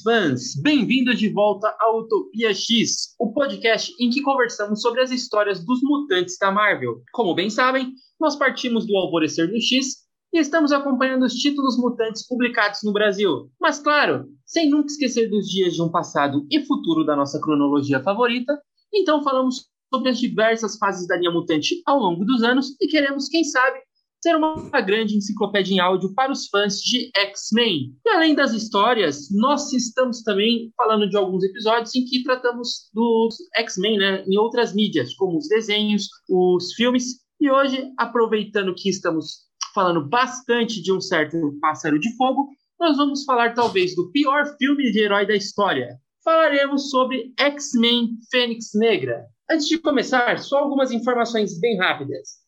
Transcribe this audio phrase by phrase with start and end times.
[0.00, 0.54] Ex-fãs!
[0.62, 5.80] Bem-vindos de volta ao Utopia X, o podcast em que conversamos sobre as histórias dos
[5.82, 7.02] mutantes da Marvel.
[7.12, 9.96] Como bem sabem, nós partimos do Alvorecer do X
[10.32, 13.50] e estamos acompanhando os títulos mutantes publicados no Brasil.
[13.60, 18.02] Mas, claro, sem nunca esquecer dos dias de um passado e futuro da nossa cronologia
[18.02, 18.58] favorita,
[18.94, 23.28] então falamos sobre as diversas fases da linha mutante ao longo dos anos e queremos,
[23.28, 23.78] quem sabe,
[24.22, 27.94] ser uma grande enciclopédia em áudio para os fãs de X-Men.
[28.04, 33.36] E além das histórias, nós estamos também falando de alguns episódios em que tratamos dos
[33.56, 37.20] X-Men né, em outras mídias, como os desenhos, os filmes.
[37.40, 42.48] E hoje, aproveitando que estamos falando bastante de um certo Pássaro de Fogo,
[42.78, 45.96] nós vamos falar talvez do pior filme de herói da história.
[46.22, 49.24] Falaremos sobre X-Men Fênix Negra.
[49.50, 52.40] Antes de começar, só algumas informações bem rápidas.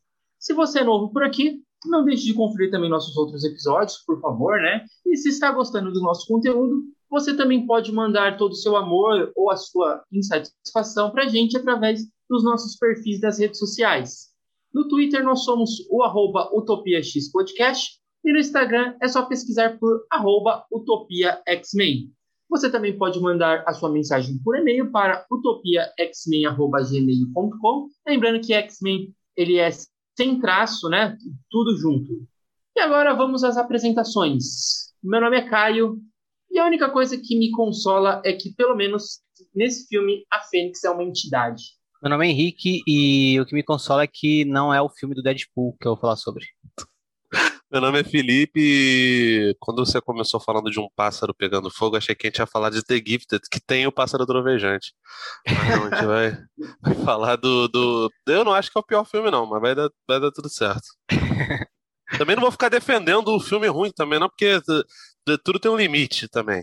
[0.43, 4.21] Se você é novo por aqui, não deixe de conferir também nossos outros episódios, por
[4.21, 4.84] favor, né?
[5.07, 9.31] E se está gostando do nosso conteúdo, você também pode mandar todo o seu amor
[9.37, 14.33] ou a sua insatisfação para a gente através dos nossos perfis das redes sociais.
[14.75, 20.67] No Twitter nós somos o arroba UtopiaXPodcast e no Instagram é só pesquisar por arroba
[20.73, 22.12] UtopiaXmen.
[22.51, 27.89] Você também pode mandar a sua mensagem por e-mail para utopiaxmen.gmail.com.
[28.05, 29.71] Lembrando que X-Men ele é
[30.17, 31.17] sem traço, né?
[31.51, 32.27] Tudo junto.
[32.77, 34.93] E agora vamos às apresentações.
[35.03, 35.99] Meu nome é Caio
[36.51, 39.21] e a única coisa que me consola é que, pelo menos
[39.55, 41.62] nesse filme, a Fênix é uma entidade.
[42.03, 45.15] Meu nome é Henrique e o que me consola é que não é o filme
[45.15, 46.45] do Deadpool que eu vou falar sobre.
[47.72, 52.15] Meu nome é Felipe e quando você começou falando de um pássaro pegando fogo, achei
[52.15, 54.93] que a gente ia falar de The Gifted, que tem o pássaro trovejante.
[55.47, 56.38] Mas não, a gente vai,
[56.83, 59.75] vai falar do, do, Eu não acho que é o pior filme, não, mas vai
[59.75, 60.83] dar, vai dar tudo certo.
[62.19, 64.60] também não vou ficar defendendo o filme ruim também, não, porque
[65.43, 66.62] tudo tem um limite também.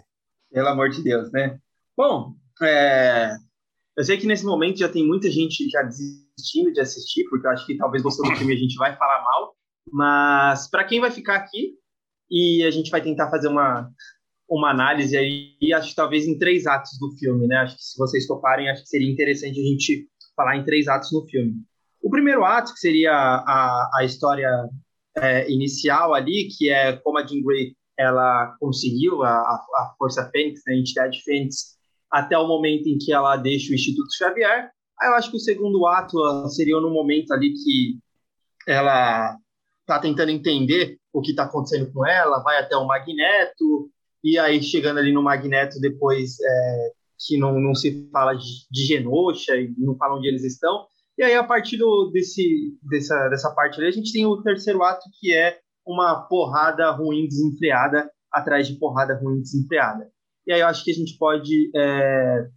[0.51, 1.57] Pelo amor de Deus, né?
[1.97, 3.31] Bom, é...
[3.97, 7.51] eu sei que nesse momento já tem muita gente já desistindo de assistir, porque eu
[7.51, 9.58] acho que talvez gostou do filme a gente vai falar mal.
[9.91, 11.73] Mas para quem vai ficar aqui,
[12.29, 13.89] e a gente vai tentar fazer uma,
[14.49, 17.57] uma análise aí, acho que talvez em três atos do filme, né?
[17.57, 21.11] Acho que se vocês toparem, acho que seria interessante a gente falar em três atos
[21.11, 21.55] no filme.
[22.01, 24.49] O primeiro ato, que seria a, a história
[25.17, 30.61] é, inicial ali, que é como a Jean Grey ela conseguiu a, a Força Fênix,
[30.65, 31.77] né, a entidade Fênix,
[32.09, 34.71] até o momento em que ela deixa o Instituto Xavier.
[34.99, 37.99] Aí eu acho que o segundo ato seria no momento ali que
[38.65, 39.37] ela
[39.95, 43.89] tá tentando entender o que está acontecendo com ela, vai até o Magneto,
[44.23, 48.85] e aí chegando ali no Magneto depois é, que não, não se fala de, de
[48.85, 50.85] Genosha e não fala onde eles estão.
[51.17, 54.81] E aí, a partir do, desse, dessa, dessa parte ali, a gente tem o terceiro
[54.83, 60.09] ato, que é uma porrada ruim desenfreada atrás de porrada ruim desenfreada.
[60.47, 62.47] E aí eu acho que a gente pode é,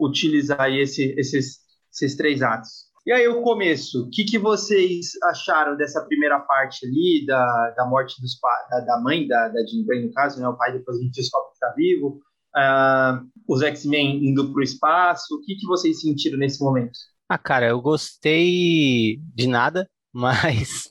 [0.00, 1.60] utilizar esse, esses,
[1.92, 2.91] esses três atos.
[3.04, 7.84] E aí o começo, o que, que vocês acharam dessa primeira parte ali, da, da
[7.84, 8.38] morte dos,
[8.70, 10.46] da, da mãe da, da Jean Grey, no caso, né?
[10.46, 12.20] O pai depois a gente descobre que está vivo.
[12.54, 15.34] Uh, os X-Men indo para o espaço.
[15.34, 16.92] O que, que vocês sentiram nesse momento?
[17.28, 20.88] Ah, cara, eu gostei de nada, mas...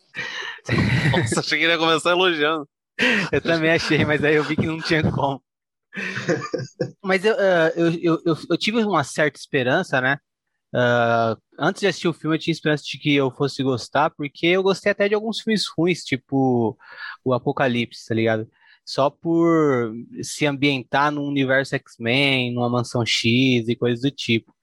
[1.11, 2.67] Nossa, achei que ele ia começar elogiando.
[3.31, 5.41] eu também achei, mas aí eu vi que não tinha como.
[7.01, 10.17] mas eu, uh, eu, eu, eu, eu tive uma certa esperança, né?
[10.73, 14.47] Uh, antes de assistir o filme, eu tinha esperança de que eu fosse gostar, porque
[14.47, 16.77] eu gostei até de alguns filmes ruins, tipo
[17.23, 18.47] o Apocalipse, tá ligado?
[18.85, 24.53] Só por se ambientar num universo X-Men, numa mansão X e coisas do tipo.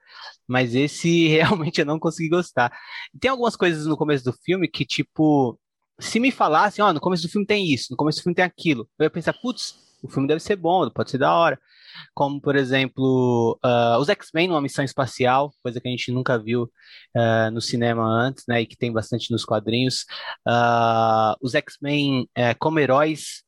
[0.46, 2.72] Mas esse realmente eu não consegui gostar.
[3.20, 5.58] Tem algumas coisas no começo do filme que, tipo,
[6.00, 8.34] se me falassem, ó, oh, no começo do filme tem isso, no começo do filme
[8.34, 11.58] tem aquilo, eu ia pensar, putz, o filme deve ser bom, pode ser da hora
[12.14, 16.64] como por exemplo uh, os X-Men numa missão espacial, coisa que a gente nunca viu
[16.64, 20.04] uh, no cinema antes, né, e que tem bastante nos quadrinhos.
[20.46, 23.42] Uh, os X-Men eh, como heróis,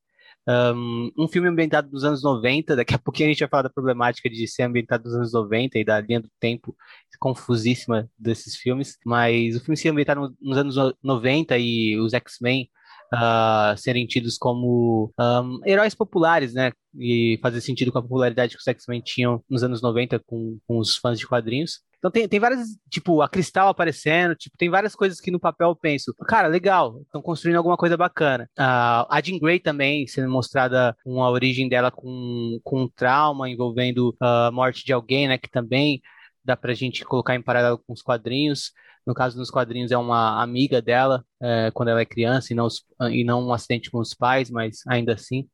[0.48, 3.70] um, um, filme ambientado nos anos 90, daqui a pouquinho a gente vai falar da
[3.70, 6.74] problemática de ser ambientado nos anos 90 e da linha do tempo
[7.20, 12.68] confusíssima desses filmes, mas o filme se ambientado nos anos 90 e os X-Men
[13.12, 16.72] uh, serem tidos como um, heróis populares, né?
[16.98, 20.78] E fazer sentido com a popularidade que os X-Men tinham nos anos 90 com, com
[20.78, 21.80] os fãs de quadrinhos.
[21.98, 25.68] Então tem, tem várias, tipo, a Cristal aparecendo, tipo, tem várias coisas que no papel
[25.68, 28.48] eu penso, cara, legal, estão construindo alguma coisa bacana.
[28.58, 34.16] Uh, a Jean Grey também sendo mostrada uma origem dela com, com um trauma envolvendo
[34.18, 36.00] ah, a morte de alguém, né, que também
[36.42, 38.72] dá pra gente colocar em paralelo com os quadrinhos.
[39.06, 42.68] No caso dos quadrinhos, é uma amiga dela é, quando ela é criança e não,
[43.10, 45.48] e não um acidente com os pais, mas ainda assim.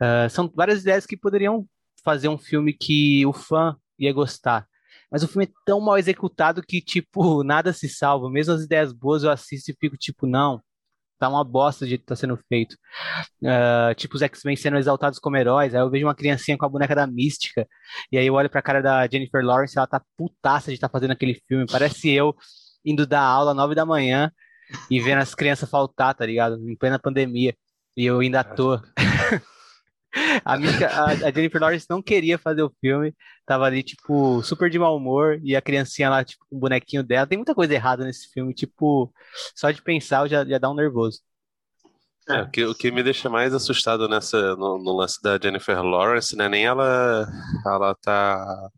[0.00, 1.66] Uh, são várias ideias que poderiam
[2.04, 4.66] fazer um filme que o fã ia gostar.
[5.10, 8.30] Mas o filme é tão mal executado que, tipo, nada se salva.
[8.30, 10.60] Mesmo as ideias boas eu assisto e fico, tipo, não,
[11.18, 12.76] tá uma bosta de tá sendo feito.
[13.42, 15.74] Uh, tipo, os X-Men sendo exaltados como heróis.
[15.74, 17.66] Aí eu vejo uma criancinha com a boneca da mística.
[18.12, 20.92] E aí eu olho pra cara da Jennifer Lawrence, ela tá putaça de estar tá
[20.92, 21.66] fazendo aquele filme.
[21.70, 22.34] Parece eu
[22.84, 24.30] indo dar aula nove da manhã
[24.90, 26.56] e vendo as crianças faltar, tá ligado?
[26.68, 27.56] Em plena pandemia.
[27.96, 28.82] E eu ainda toa.
[30.44, 33.12] A, Mika, a, a, Jennifer Lawrence não queria fazer o filme,
[33.44, 37.02] tava ali, tipo, super de mau humor, e a criancinha lá, tipo, com o bonequinho
[37.02, 37.26] dela.
[37.26, 39.12] Tem muita coisa errada nesse filme, tipo,
[39.56, 41.20] só de pensar já, já dá um nervoso.
[42.28, 45.82] É, o, que, o que me deixa mais assustado nessa, no, no, lance da Jennifer
[45.82, 46.48] Lawrence, né?
[46.48, 47.28] Nem ela,
[47.66, 48.70] ela tá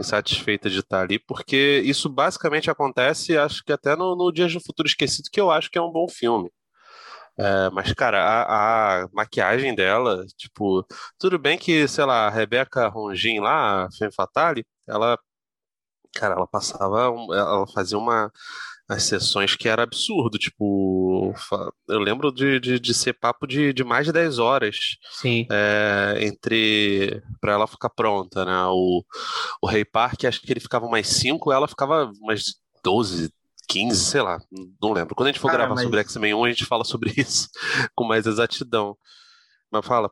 [0.00, 4.60] insatisfeita de estar ali, porque isso basicamente acontece, acho que até no, no Dias do
[4.60, 6.50] Futuro Esquecido, que eu acho que é um bom filme.
[7.38, 10.86] É, mas, cara, a, a, maquiagem dela, tipo,
[11.18, 15.18] tudo bem que, sei lá, a Rebeca Rongin lá, a Femme Fatale, ela,
[16.14, 16.98] cara, ela passava,
[17.34, 18.30] ela fazia uma,
[18.88, 20.64] as sessões que era absurdo, tipo,
[21.88, 25.46] eu lembro de, de, de ser papo de, de mais de 10 horas Sim.
[25.50, 28.66] É, entre para ela ficar pronta, né?
[28.66, 29.04] O,
[29.62, 33.32] o Rei Park, acho que ele ficava mais 5, ela ficava umas 12,
[33.68, 34.40] 15, sei lá,
[34.82, 35.14] não lembro.
[35.14, 35.84] Quando a gente for Cara, gravar mas...
[35.84, 37.48] sobre X-Men 1, a gente fala sobre isso
[37.94, 38.96] com mais exatidão.
[39.70, 40.10] Mas fala.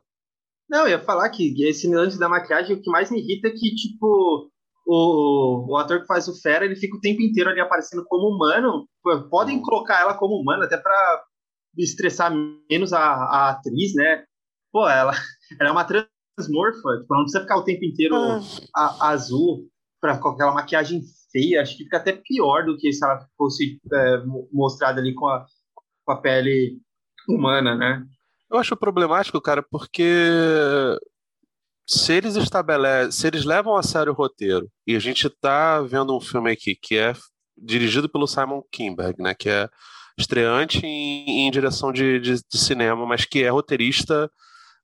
[0.69, 3.51] Não, eu ia falar que esse lance da maquiagem, o que mais me irrita é
[3.51, 4.51] que, tipo,
[4.91, 8.35] o, o ator que faz o Fera, ele fica o tempo inteiro ali aparecendo como
[8.35, 8.87] humano.
[9.29, 9.61] Podem hum.
[9.61, 11.23] colocar ela como humana, até pra
[11.77, 12.33] estressar
[12.69, 14.23] menos a, a atriz, né?
[14.71, 15.11] Pô, ela,
[15.59, 18.39] ela é uma transmorfa, tipo, não precisa ficar o tempo inteiro ah.
[18.75, 19.67] a, azul,
[20.01, 21.01] pra, com aquela maquiagem
[21.31, 25.27] feia, acho que fica até pior do que se ela fosse é, mostrada ali com
[25.27, 25.45] a,
[26.03, 26.79] com a pele
[27.27, 28.03] humana, né?
[28.51, 30.11] Eu acho problemático, cara, porque
[31.89, 36.15] se eles estabelecem, se eles levam a sério o roteiro, e a gente tá vendo
[36.15, 37.13] um filme aqui que é
[37.57, 39.67] dirigido pelo Simon Kinberg, né, que é
[40.17, 44.29] estreante em, em direção de, de, de, cinema, mas que é roteirista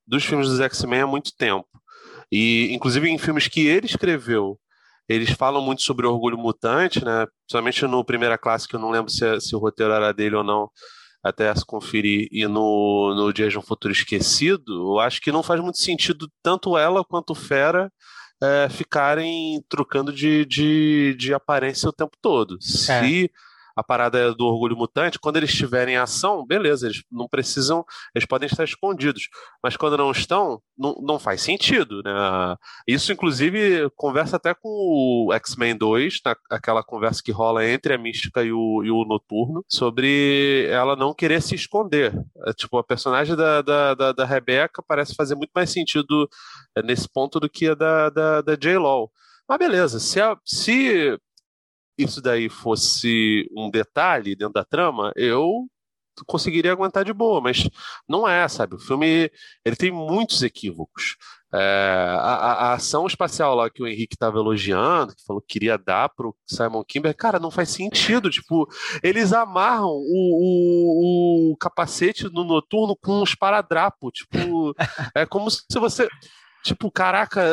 [0.07, 1.68] dos filmes dos X-Men há muito tempo.
[2.31, 4.60] E, inclusive, em filmes que ele escreveu
[5.07, 7.28] eles falam muito sobre orgulho mutante, né?
[7.46, 10.44] Principalmente no Primeira Classe, que eu não lembro se, se o roteiro era dele ou
[10.44, 10.69] não,
[11.25, 15.42] até se conferir, e no, no Dias de um Futuro Esquecido, eu acho que não
[15.42, 17.92] faz muito sentido tanto ela quanto o Fera
[18.44, 22.57] é, ficarem trocando de, de, de aparência o tempo todo.
[22.57, 22.62] É.
[22.62, 23.31] Se
[23.75, 27.86] a parada do orgulho mutante, quando eles estiverem em ação, beleza, eles não precisam,
[28.16, 29.27] eles podem estar escondidos.
[29.62, 32.12] Mas quando não estão, não, não faz sentido, né?
[32.88, 37.98] Isso, inclusive, conversa até com o X-Men 2, na, aquela conversa que rola entre a
[37.98, 42.13] Mística e o, e o Noturno, sobre ela não querer se esconder.
[42.48, 46.30] É, tipo, a personagem da, da, da, da Rebecca parece fazer muito mais sentido
[46.78, 49.11] é, nesse ponto do que a da, da, da J-Law.
[49.47, 51.19] Mas beleza, se, a, se
[51.97, 55.68] isso daí fosse um detalhe dentro da trama, eu
[56.25, 57.69] conseguiria aguentar de boa, mas
[58.07, 58.75] não é, sabe?
[58.75, 59.30] O filme
[59.66, 61.18] ele tem muitos equívocos.
[61.54, 65.78] É, a, a, ação espacial lá que o Henrique estava elogiando, que falou que queria
[65.78, 68.30] dar pro Simon Kimber, cara, não faz sentido.
[68.30, 68.68] Tipo,
[69.02, 74.11] eles amarram o, o, o capacete no noturno com uns paradrapos.
[74.14, 74.73] Tipo,
[75.16, 76.07] é como se você.
[76.66, 77.44] Tipo, caraca,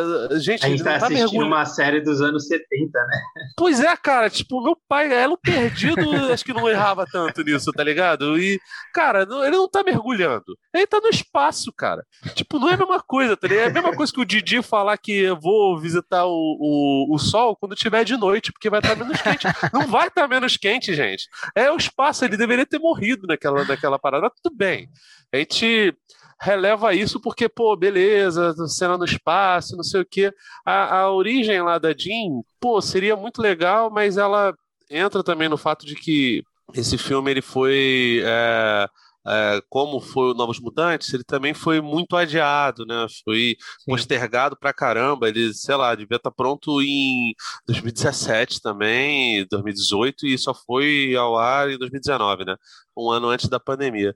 [0.40, 0.64] gente.
[0.64, 1.46] A gente tá, tá assistindo mergulho...
[1.46, 3.20] uma série dos anos 70, né?
[3.58, 6.00] Pois é, cara, tipo, meu pai, ela perdido,
[6.32, 8.38] acho que não errava tanto nisso, tá ligado?
[8.38, 8.58] E,
[8.94, 10.56] cara, ele não tá mergulhando.
[10.72, 12.02] Ele tá no espaço, cara.
[12.34, 13.66] Tipo, não é a mesma coisa, tá ligado?
[13.66, 17.18] É a mesma coisa que o Didi falar que eu vou visitar o, o, o
[17.18, 19.46] sol quando tiver de noite, porque vai estar tá menos quente.
[19.74, 21.28] Não vai estar tá menos quente, gente.
[21.54, 24.22] É o espaço, ele deveria ter morrido naquela, naquela parada.
[24.22, 24.88] Mas tudo bem.
[25.30, 25.94] A gente
[26.42, 30.32] releva isso porque, pô, beleza, cena no espaço, não sei o quê.
[30.66, 34.52] A, a origem lá da Jean, pô, seria muito legal, mas ela
[34.90, 36.42] entra também no fato de que
[36.74, 38.22] esse filme ele foi.
[38.24, 38.86] É,
[39.24, 43.06] é, como foi o Novos Mutantes, ele também foi muito adiado, né?
[43.24, 43.92] Foi Sim.
[43.92, 45.28] postergado pra caramba.
[45.28, 47.32] Ele, sei lá, devia estar tá pronto em
[47.68, 52.56] 2017 também, 2018, e só foi ao ar em 2019, né?
[52.96, 54.12] Um ano antes da pandemia.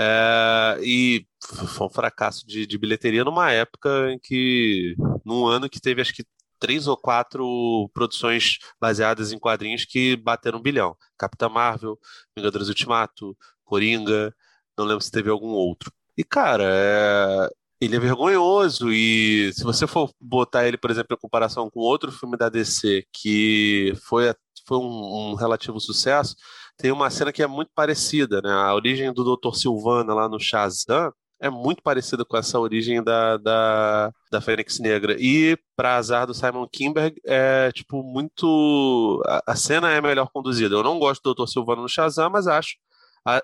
[0.00, 5.80] É, e foi um fracasso de, de, bilheteria numa época em que, num ano que
[5.80, 6.24] teve acho que
[6.60, 10.96] três ou quatro produções baseadas em quadrinhos que bateram um bilhão.
[11.18, 11.98] Capitã Marvel,
[12.36, 14.32] Vingadores Ultimato, Coringa,
[14.76, 15.92] não lembro se teve algum outro.
[16.16, 17.48] E, cara, é...
[17.80, 22.12] ele é vergonhoso e se você for botar ele, por exemplo, em comparação com outro
[22.12, 24.32] filme da DC que foi,
[24.66, 26.36] foi um, um relativo sucesso,
[26.78, 28.50] tem uma cena que é muito parecida, né?
[28.50, 29.54] A origem do Dr.
[29.54, 35.16] Silvana lá no Shazam é muito parecida com essa origem da, da, da Fênix Negra.
[35.18, 39.22] E, para azar do Simon Kimberg, é tipo muito.
[39.26, 40.74] A, a, cena é melhor conduzida.
[40.74, 41.50] Eu não gosto do Dr.
[41.50, 42.76] Silvano no Shazam, mas acho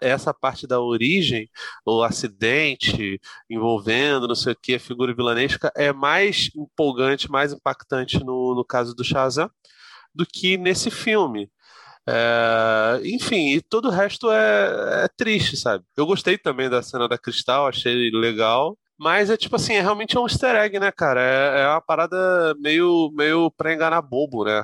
[0.00, 1.48] essa parte da origem,
[1.84, 8.18] o acidente envolvendo, não sei o que, a figura vilanesca, é mais empolgante, mais impactante
[8.20, 9.50] no, no caso do Shazam
[10.14, 11.50] do que nesse filme.
[12.06, 15.84] É, enfim, e todo o resto é, é, triste, sabe?
[15.96, 18.76] Eu gostei também da cena da Cristal, achei legal.
[18.98, 21.20] Mas é tipo assim, é realmente um easter egg, né, cara?
[21.20, 24.62] É, é uma parada meio, meio pra enganar bobo, né?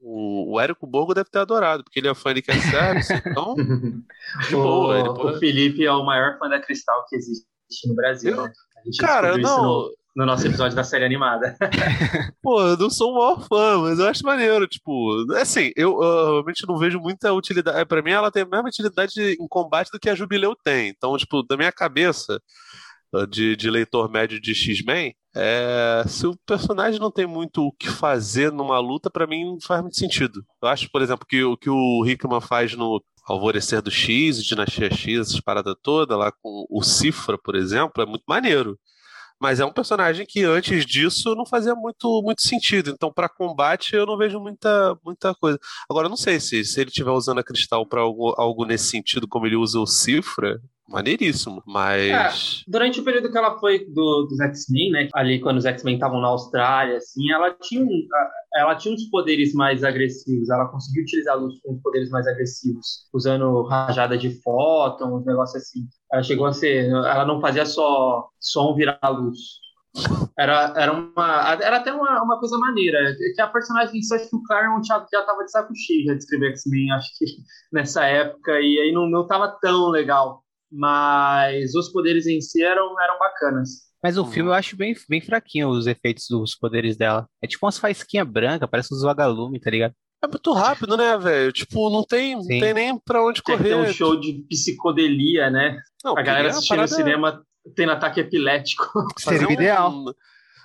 [0.00, 3.54] O, o Érico Borgo deve ter adorado, porque ele é fã de Cat Service, então.
[3.54, 7.46] de boa, ele, o Felipe é o maior fã da Cristal que existe
[7.86, 8.32] no Brasil.
[8.32, 8.52] Eu, né?
[8.98, 11.56] cara, não no nosso episódio da série animada.
[12.42, 16.32] Pô, eu não sou o maior fã, mas eu acho maneiro, tipo, assim, eu, eu
[16.32, 19.90] realmente não vejo muita utilidade, é, para mim ela tem a mesma utilidade em combate
[19.90, 22.40] do que a Jubileu tem, então, tipo, da minha cabeça
[23.28, 27.88] de, de leitor médio de X-Men, é, se o personagem não tem muito o que
[27.88, 30.44] fazer numa luta, para mim não faz muito sentido.
[30.62, 34.90] Eu acho, por exemplo, que o que o Hickman faz no Alvorecer do X, Dinastia
[34.90, 38.78] X, essas paradas todas, lá com o Cifra, por exemplo, é muito maneiro.
[39.42, 42.90] Mas é um personagem que antes disso não fazia muito, muito sentido.
[42.90, 45.58] Então, para combate, eu não vejo muita, muita coisa.
[45.90, 49.26] Agora, não sei se, se ele estiver usando a cristal para algo, algo nesse sentido,
[49.26, 52.64] como ele usa o cifra, maneiríssimo, mas...
[52.66, 55.94] É, durante o período que ela foi do, dos X-Men, né, ali quando os X-Men
[55.94, 57.86] estavam na Austrália, assim, ela tinha,
[58.54, 63.62] ela tinha uns poderes mais agressivos, ela conseguiu utilizar os, uns poderes mais agressivos, usando
[63.62, 65.86] rajada de fóton, uns negócios assim.
[66.12, 69.62] Ela chegou a ser, ela não fazia só som virar luz.
[70.38, 73.14] Era, era, uma, era até uma, uma coisa maneira.
[73.34, 76.16] Que a personagem, isso acho que o Claremont já, já tava de saco cheio de
[76.16, 77.26] escrever X-Men, acho que
[77.72, 80.41] nessa época, e aí não, não tava tão legal
[80.72, 83.92] mas os poderes em si eram, eram bacanas.
[84.02, 87.28] Mas o filme eu acho bem, bem fraquinho os efeitos dos poderes dela.
[87.40, 89.94] É tipo umas faísquinhas brancas, parece uns vagalume, tá ligado?
[90.24, 91.52] É muito rápido, né, velho?
[91.52, 93.62] Tipo, não tem, não tem nem pra onde correr.
[93.62, 95.80] Tem um show de psicodelia, né?
[96.04, 97.44] Não, a galera assistindo no cinema
[97.76, 98.84] tendo ataque epilético.
[99.18, 99.92] Seria um, ideal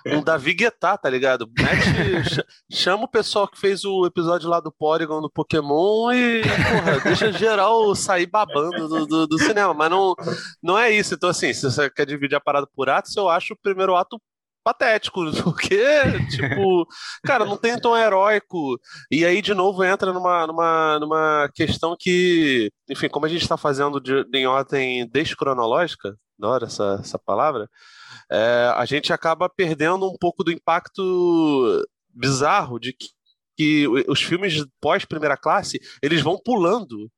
[0.06, 1.48] um Davi Guetta, tá ligado?
[1.58, 7.00] Mete, chama o pessoal que fez o episódio lá do Porygon do Pokémon e, porra,
[7.04, 9.74] deixa geral sair babando do, do, do, cinema.
[9.74, 10.14] Mas não,
[10.62, 11.14] não é isso.
[11.14, 14.20] Então, assim, se você quer dividir a parada por atos, eu acho o primeiro ato
[14.68, 15.82] patético, porque,
[16.30, 16.86] tipo,
[17.24, 18.78] cara, não tem tom heróico.
[19.10, 23.56] E aí, de novo, entra numa, numa, numa questão que, enfim, como a gente está
[23.56, 27.68] fazendo de, em ordem descronológica, adoro essa, essa palavra,
[28.30, 33.08] é, a gente acaba perdendo um pouco do impacto bizarro de que,
[33.56, 37.10] que os filmes pós primeira classe eles vão pulando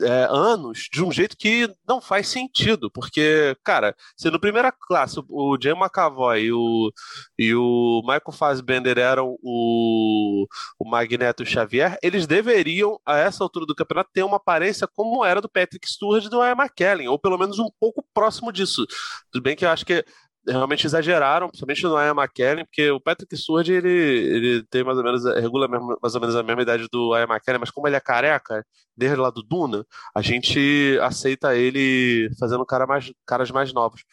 [0.00, 5.20] é, anos de um jeito que não faz sentido, porque, cara, se no primeira classe
[5.28, 6.92] o Jay McAvoy e o,
[7.38, 10.46] e o Michael Fassbender eram o,
[10.78, 15.40] o Magneto Xavier, eles deveriam, a essa altura do campeonato, ter uma aparência como era
[15.40, 18.84] do Patrick Stewart e do Ian McKellen, ou pelo menos um pouco próximo disso.
[19.30, 20.04] Tudo bem que eu acho que
[20.46, 25.04] realmente exageraram, principalmente no Ian McKellen, porque o Patrick Stewart, ele, ele tem mais ou
[25.04, 28.00] menos, regula mais ou menos a mesma idade do Ian McKellen, mas como ele é
[28.00, 28.64] careca,
[28.96, 29.84] desde lá do Duna,
[30.14, 34.04] a gente aceita ele fazendo cara mais, caras mais novos.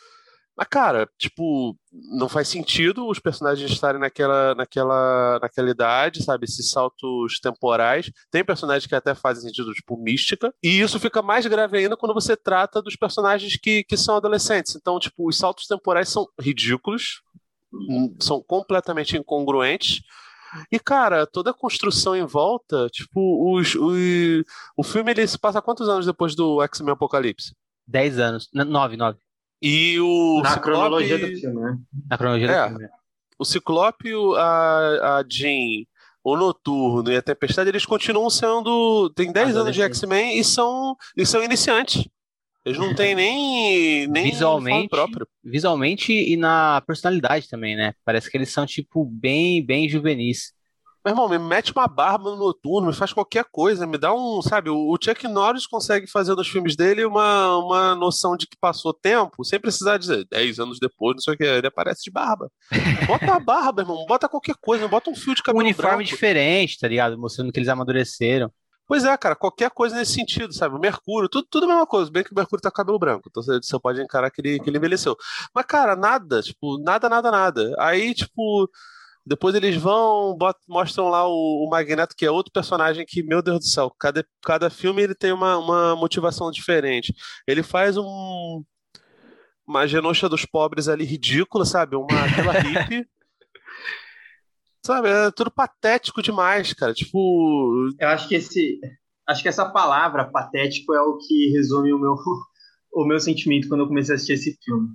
[0.59, 1.73] Mas, cara, tipo,
[2.11, 6.43] não faz sentido os personagens estarem naquela, naquela, naquela idade, sabe?
[6.43, 8.11] Esses saltos temporais.
[8.29, 10.53] Tem personagens que até fazem sentido, tipo, mística.
[10.61, 14.75] E isso fica mais grave ainda quando você trata dos personagens que, que são adolescentes.
[14.75, 17.21] Então, tipo, os saltos temporais são ridículos,
[18.19, 20.01] são completamente incongruentes.
[20.69, 24.43] E, cara, toda a construção em volta, tipo, os, os,
[24.75, 27.55] o filme ele se passa quantos anos depois do X-Men Apocalipse?
[27.87, 28.49] Dez anos.
[28.53, 29.17] Nove, nove.
[29.61, 30.61] E o Na Ciclope...
[30.63, 31.77] cronologia do filme, né?
[32.09, 32.89] Na cronologia é, do filme.
[33.37, 35.85] O Ciclope, a, a Jean,
[36.23, 39.09] o Noturno e a Tempestade, eles continuam sendo.
[39.11, 42.07] Tem 10 anos de X-Men e são, e são iniciantes.
[42.65, 45.27] Eles não têm nem, nem visualmente, próprio.
[45.43, 47.93] Visualmente e na personalidade também, né?
[48.03, 50.53] Parece que eles são, tipo, bem, bem juvenis.
[51.05, 54.41] Meu irmão, me mete uma barba no noturno, me faz qualquer coisa, me dá um,
[54.41, 58.93] sabe, o Chuck Norris consegue fazer nos filmes dele uma, uma noção de que passou
[58.93, 62.51] tempo, sem precisar dizer 10 anos depois, não sei o que, ele aparece de barba.
[63.07, 66.03] Bota a barba, irmão, bota qualquer coisa, bota um fio de cabelo Um uniforme branco.
[66.03, 67.17] diferente, tá ligado?
[67.17, 68.51] Mostrando que eles amadureceram.
[68.85, 70.75] Pois é, cara, qualquer coisa nesse sentido, sabe?
[70.75, 73.29] O Mercúrio, tudo, tudo a mesma coisa, bem que o Mercúrio tá com cabelo branco,
[73.29, 75.15] então você, você pode encarar que ele, que ele envelheceu.
[75.55, 77.75] Mas, cara, nada, tipo, nada, nada, nada.
[77.79, 78.69] Aí, tipo
[79.29, 83.43] depois eles vão, botam, mostram lá o, o, Magneto, que é outro personagem que, meu
[83.43, 87.13] Deus do céu, cada, cada filme ele tem uma, uma motivação diferente.
[87.47, 88.63] Ele faz um,
[89.67, 91.95] uma genosha dos pobres ali ridícula, sabe?
[91.95, 93.05] Uma aquela hippie.
[94.83, 96.91] sabe, é tudo patético demais, cara.
[96.91, 97.87] Tipo.
[97.99, 98.79] Eu acho que esse.
[99.27, 102.15] Acho que essa palavra patético é o que resume o meu,
[102.93, 104.89] o meu sentimento quando eu comecei a assistir esse filme.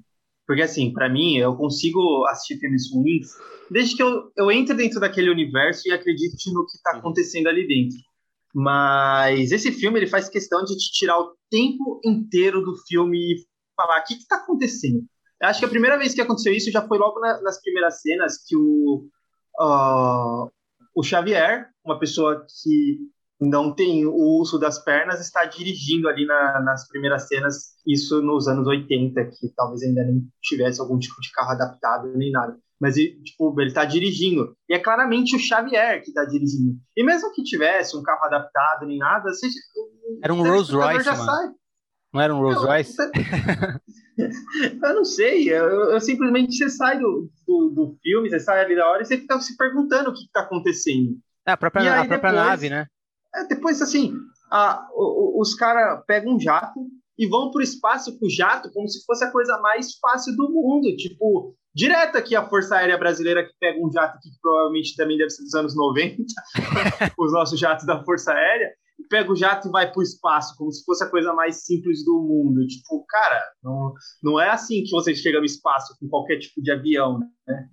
[0.46, 3.28] Porque, assim, para mim, eu consigo assistir filmes ruins
[3.70, 6.98] desde que eu, eu entre dentro daquele universo e acredite no que está uhum.
[6.98, 7.98] acontecendo ali dentro.
[8.54, 13.36] Mas esse filme ele faz questão de te tirar o tempo inteiro do filme e
[13.76, 15.02] falar o que está acontecendo.
[15.42, 18.00] Eu acho que a primeira vez que aconteceu isso já foi logo na, nas primeiras
[18.00, 19.08] cenas que o,
[19.60, 20.50] uh,
[20.94, 22.98] o Xavier, uma pessoa que
[23.48, 28.48] não tem o uso das pernas, está dirigindo ali na, nas primeiras cenas, isso nos
[28.48, 32.56] anos 80, que talvez ainda nem tivesse algum tipo de carro adaptado nem nada.
[32.80, 34.54] Mas tipo, ele está dirigindo.
[34.68, 36.76] E é claramente o Xavier que está dirigindo.
[36.96, 39.46] E mesmo que tivesse um carro adaptado nem nada, você,
[40.22, 41.24] era um Rolls Royce, mano.
[41.24, 41.48] Sai.
[42.12, 42.96] Não era um Rolls Royce?
[44.16, 45.50] Eu, não sei.
[45.50, 49.04] Eu, eu, simplesmente você sai do, do, do, filme, você sai ali da hora e
[49.04, 51.18] você fica se perguntando o que está acontecendo.
[51.46, 52.86] É, a própria, a própria depois, nave, né?
[53.34, 54.14] É, depois, assim,
[54.50, 56.80] a, os caras pegam um jato
[57.18, 60.34] e vão para o espaço com o jato como se fosse a coisa mais fácil
[60.36, 60.94] do mundo.
[60.96, 65.30] Tipo, direto aqui a Força Aérea Brasileira que pega um jato que provavelmente também deve
[65.30, 66.22] ser dos anos 90,
[67.18, 68.72] os nossos jatos da Força Aérea,
[69.08, 72.04] pega o jato e vai para o espaço, como se fosse a coisa mais simples
[72.04, 72.66] do mundo.
[72.66, 76.70] Tipo, cara, não, não é assim que você chega no espaço com qualquer tipo de
[76.70, 77.68] avião, né?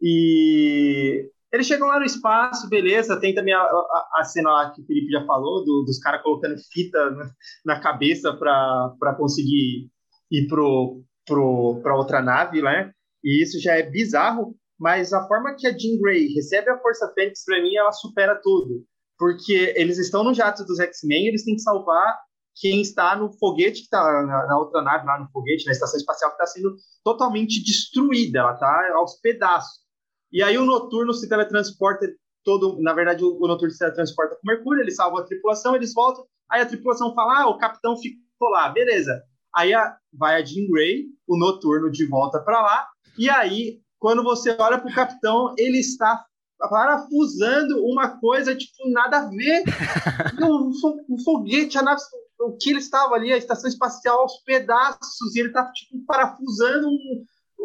[0.00, 3.18] E eles chegam lá no espaço, beleza.
[3.20, 6.22] Tem também a, a, a cena lá que o Felipe já falou, do, dos caras
[6.22, 7.30] colocando fita na,
[7.64, 9.88] na cabeça para conseguir
[10.30, 12.90] ir pro, pro, outra nave, né?
[13.24, 17.12] E isso já é bizarro, mas a forma que a Jean Grey recebe a Força
[17.14, 18.84] Fênix, para mim, ela supera tudo.
[19.18, 22.18] Porque eles estão no jato dos X-Men, eles têm que salvar
[22.54, 25.98] quem está no foguete, que está na, na, outra nave, lá no foguete, na estação
[25.98, 29.85] espacial, que está sendo totalmente destruída, ela está aos pedaços.
[30.32, 32.06] E aí o Noturno se teletransporta
[32.44, 35.74] todo, na verdade o, o Noturno se teletransporta com o Mercúrio, ele salva a tripulação,
[35.74, 39.22] eles voltam, aí a tripulação fala, ah, o capitão ficou lá, beleza.
[39.54, 42.86] Aí a, vai a Jean Grey, o Noturno de volta para lá,
[43.18, 46.24] e aí quando você olha para o capitão, ele está
[46.58, 49.64] parafusando uma coisa, tipo, nada a ver.
[50.42, 50.70] o,
[51.14, 52.00] o foguete, a nave,
[52.40, 56.88] o que ele estava ali, a estação espacial aos pedaços, e ele está tipo, parafusando
[56.88, 57.24] um,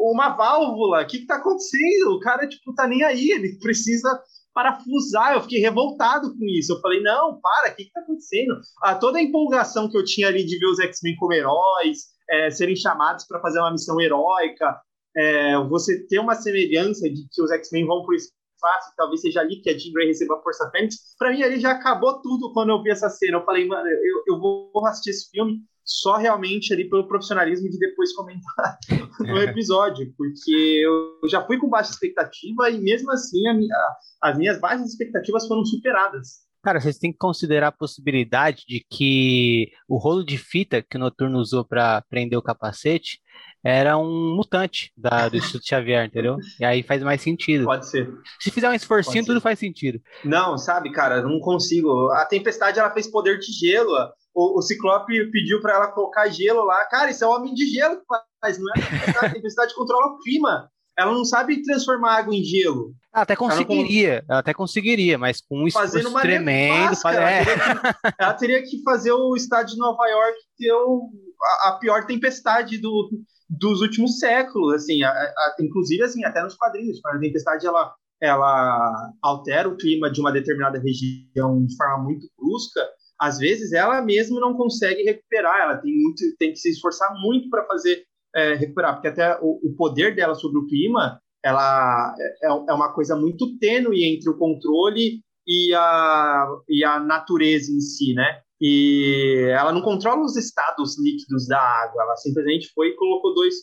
[0.10, 1.04] uma válvula.
[1.04, 2.12] O que está acontecendo?
[2.12, 4.22] O cara, tipo, tá nem aí, ele precisa
[4.54, 5.34] parafusar.
[5.34, 6.74] Eu fiquei revoltado com isso.
[6.74, 8.60] Eu falei, não, para, o que, está acontecendo?
[8.84, 12.50] Ah, toda a empolgação que eu tinha ali de ver os X-Men como heróis, é,
[12.50, 14.80] serem chamados para fazer uma missão heróica,
[15.16, 18.16] é, você ter uma semelhança de que os X-Men vão por
[18.62, 21.16] espaço, talvez seja ali que a Jean Grey receba a Força Fênix.
[21.18, 23.38] Para mim, ali já acabou tudo quando eu vi essa cena.
[23.38, 27.80] Eu falei, mano, eu, eu vou assistir esse filme só realmente ali pelo profissionalismo de
[27.80, 28.78] depois comentar
[29.20, 29.46] no é.
[29.46, 33.76] episódio, porque eu já fui com baixa expectativa e mesmo assim a minha,
[34.22, 36.51] as minhas baixas expectativas foram superadas.
[36.64, 41.00] Cara, vocês têm que considerar a possibilidade de que o rolo de fita que o
[41.00, 43.20] Noturno usou para prender o capacete
[43.64, 46.38] era um mutante da, do Instituto Xavier, entendeu?
[46.60, 47.66] E aí faz mais sentido.
[47.66, 48.12] Pode ser.
[48.40, 50.00] Se fizer um esforcinho, tudo faz sentido.
[50.24, 52.10] Não, sabe, cara, não consigo.
[52.12, 53.92] A Tempestade, ela fez poder de gelo.
[54.34, 56.86] O, o Ciclope pediu para ela colocar gelo lá.
[56.86, 58.06] Cara, isso é o Homem de Gelo que
[58.40, 59.26] faz, não é?
[59.26, 60.70] A tempestade controla o clima.
[61.02, 62.94] Ela não sabe transformar água em gelo.
[63.14, 66.96] Ela até conseguiria, ela, ela até conseguiria, mas com um esforço tremendo.
[66.96, 67.44] Faz, ela, é.
[67.44, 71.10] teria que, ela, teria que, fazer o estádio de Nova York ter o,
[71.42, 73.10] a, a, pior tempestade do,
[73.50, 77.00] dos últimos séculos, assim, a, a, inclusive assim, até nos quadrinhos.
[77.06, 82.88] A tempestade ela, ela altera o clima de uma determinada região de forma muito brusca.
[83.20, 87.50] Às vezes ela mesma não consegue recuperar, ela tem muito, tem que se esforçar muito
[87.50, 88.04] para fazer
[88.36, 92.14] é, recuperar, porque até o, o, poder dela sobre o clima, ela
[92.44, 97.80] é, é uma coisa muito tênue entre o controle e a, e a natureza em
[97.80, 98.42] si, né?
[98.60, 103.56] E ela não controla os estados líquidos da água, ela simplesmente foi e colocou dois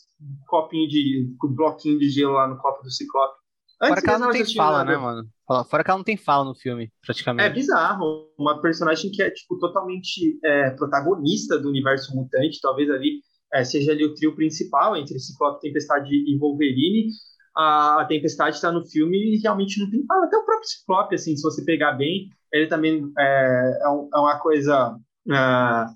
[0.48, 3.38] copinhos de bloquinho de gelo lá no copo do Ciclope.
[3.80, 5.28] Antes Fora que ela não tem fala, né, mano?
[5.70, 7.48] Fora que ela não tem fala no filme, praticamente.
[7.48, 8.28] É bizarro.
[8.36, 13.20] Uma personagem que é, tipo, totalmente é, protagonista do universo mutante, talvez ali
[13.52, 17.08] é, seja ali o trio principal entre Ciclope, Tempestade e Wolverine.
[17.56, 20.26] A, a Tempestade está no filme e realmente não tem fala.
[20.26, 24.38] Até o próprio Ciclope, assim, se você pegar bem, ele também é, é, é uma
[24.38, 24.96] coisa
[25.28, 25.86] é,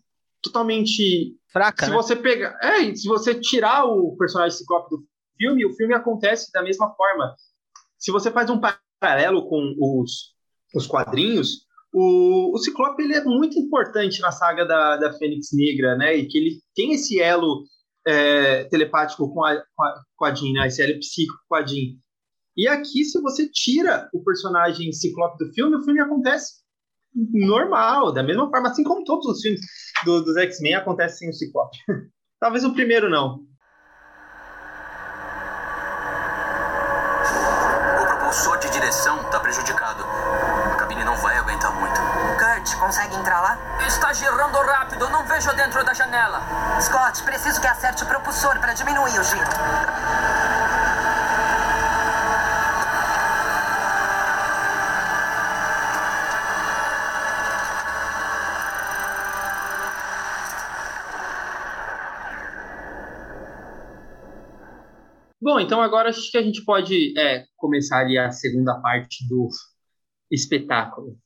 [0.42, 1.84] totalmente fraca.
[1.84, 1.96] Se né?
[1.96, 5.04] você pegar, é, se você tirar o personagem Ciclope do
[5.36, 7.34] filme, o filme acontece da mesma forma.
[7.98, 8.60] Se você faz um
[9.00, 10.34] paralelo com os,
[10.74, 15.96] os quadrinhos, o, o Ciclope ele é muito importante na saga da, da Fênix Negra,
[15.96, 16.16] né?
[16.16, 17.64] E que ele tem esse elo
[18.06, 20.66] é, telepático com a, com a, com a Jean, né?
[20.66, 21.96] esse elo psíquico com a Jean.
[22.56, 26.62] E aqui, se você tira o personagem Ciclope do filme, o filme acontece
[27.14, 29.60] normal, da mesma forma, assim como todos os filmes
[30.04, 31.78] do, dos X-Men acontecem sem o Ciclope.
[32.40, 33.40] Talvez o primeiro não.
[38.02, 40.11] O propulsor de direção está prejudicado.
[42.78, 43.58] Consegue entrar lá?
[43.86, 46.40] Está girando rápido, não vejo dentro da janela.
[46.80, 49.50] Scott, preciso que acerte o propulsor para diminuir o giro.
[65.40, 69.48] Bom, então agora acho que a gente pode é, começar ali a segunda parte do
[70.30, 71.18] espetáculo.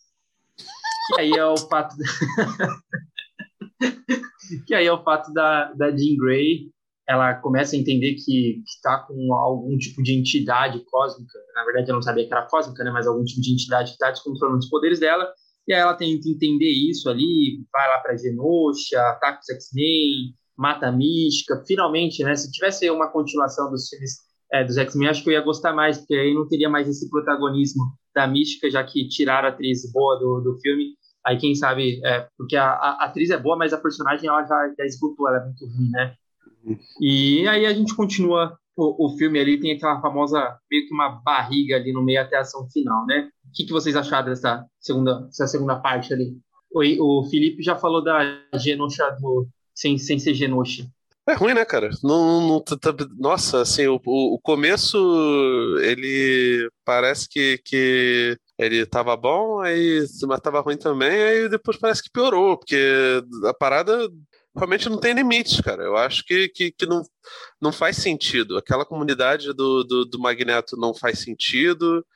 [1.07, 1.97] Que aí é o fato.
[4.66, 6.71] que aí é o fato da, da Jean Grey.
[7.09, 11.38] Ela começa a entender que está com algum tipo de entidade cósmica.
[11.55, 12.90] Na verdade, ela não sabia que era cósmica, né?
[12.90, 15.33] Mas algum tipo de entidade que está descontrolando os poderes dela.
[15.69, 20.88] E aí ela tenta entender isso ali, vai lá para Genosha, ataca os X-Men, mata
[20.88, 21.62] a mística.
[21.66, 22.35] Finalmente, né?
[22.35, 25.99] Se tivesse uma continuação dos filmes é, dos X-Men, acho que eu ia gostar mais,
[25.99, 30.19] porque aí não teria mais esse protagonismo da mística, já que tiraram a atriz boa
[30.19, 30.95] do, do filme.
[31.25, 34.73] Aí quem sabe, é, porque a, a, atriz é boa, mas a personagem ela já,
[34.79, 36.15] já esgotou, ela é muito ruim, né?
[37.01, 41.21] E aí a gente continua o, o filme ali, tem aquela famosa, meio que uma
[41.25, 43.29] barriga ali no meio até a ação final, né?
[43.45, 46.37] O que, que vocês acharam dessa segunda, dessa segunda parte ali?
[46.73, 48.21] O, o Felipe já falou da
[48.55, 50.87] Genosha do, sem, sem ser Genosha.
[51.29, 51.91] É ruim, né, cara?
[52.05, 54.97] Não, não, tá, tá, nossa, assim, o, o começo,
[55.81, 62.03] ele parece que, que ele tava bom, aí, mas tava ruim também, aí depois parece
[62.05, 64.09] que piorou, porque a parada
[64.57, 65.83] realmente não tem limites, cara.
[65.83, 67.03] Eu acho que, que, que não,
[67.61, 68.57] não faz sentido.
[68.57, 72.07] Aquela comunidade do, do, do Magneto não faz sentido.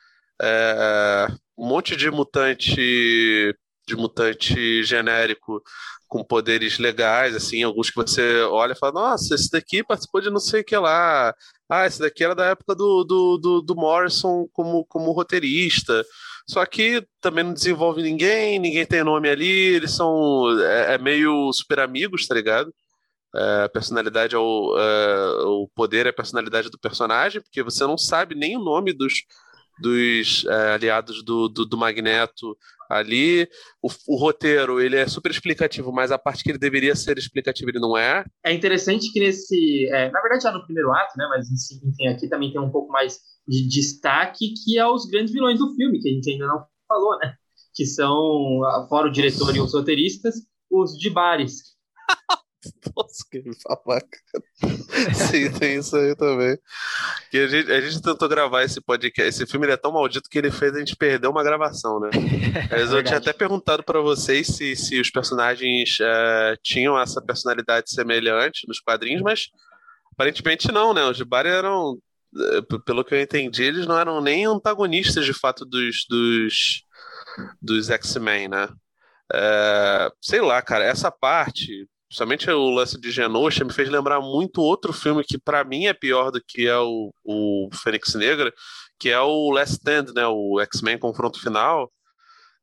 [0.41, 3.53] É, um monte de mutante
[3.91, 5.61] de mutante genérico
[6.07, 10.29] com poderes legais, assim, alguns que você olha e fala, nossa, esse daqui participou de
[10.29, 11.33] não sei o que lá.
[11.69, 16.03] Ah, esse daqui era da época do, do, do, do Morrison como, como roteirista.
[16.49, 21.49] Só que também não desenvolve ninguém, ninguém tem nome ali, eles são é, é meio
[21.53, 22.73] super amigos, tá ligado?
[23.33, 27.85] É, a personalidade é o, é, o poder é a personalidade do personagem, porque você
[27.85, 29.13] não sabe nem o nome dos,
[29.81, 32.55] dos é, aliados do, do, do, Magneto
[32.89, 33.47] ali.
[33.81, 37.69] O, o, roteiro ele é super explicativo, mas a parte que ele deveria ser explicativo
[37.69, 38.23] ele não é.
[38.45, 41.27] É interessante que nesse, é, na verdade já no primeiro ato, né?
[41.29, 41.47] Mas
[41.83, 45.73] enfim aqui também tem um pouco mais de destaque que é os grandes vilões do
[45.75, 47.35] filme que a gente ainda não falou, né?
[47.73, 50.35] Que são fora o diretor e os roteiristas,
[50.69, 51.75] os de bares.
[52.95, 54.19] Nossa, que babaca.
[55.13, 56.57] Sim, tem isso aí também.
[57.29, 59.29] Que a, gente, a gente tentou gravar esse podcast.
[59.29, 62.09] Esse filme é tão maldito que ele fez a gente perder uma gravação, né?
[62.69, 67.89] Mas eu tinha até perguntado para vocês se, se os personagens uh, tinham essa personalidade
[67.89, 69.49] semelhante nos quadrinhos, mas
[70.13, 71.03] aparentemente não, né?
[71.03, 71.97] Os de Bar eram,
[72.37, 76.83] eh, pelo que eu entendi, eles não eram nem antagonistas de fato dos, dos,
[77.61, 78.67] dos X-Men, né?
[79.33, 84.61] Uh, sei lá, cara, essa parte Principalmente o lance de Genosha me fez lembrar muito
[84.61, 88.51] outro filme que para mim é pior do que é o, o Fênix Negra,
[88.99, 91.89] que é o Last Stand, né, o X-Men Confronto Final,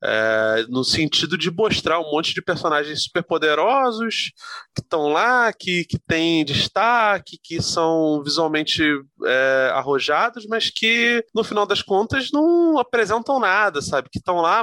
[0.04, 4.32] é, no sentido de mostrar um monte de personagens superpoderosos
[4.78, 8.82] que estão lá, que, que têm destaque, que são visualmente
[9.24, 14.08] é, arrojados, mas que no final das contas não apresentam nada, sabe?
[14.10, 14.62] Que estão lá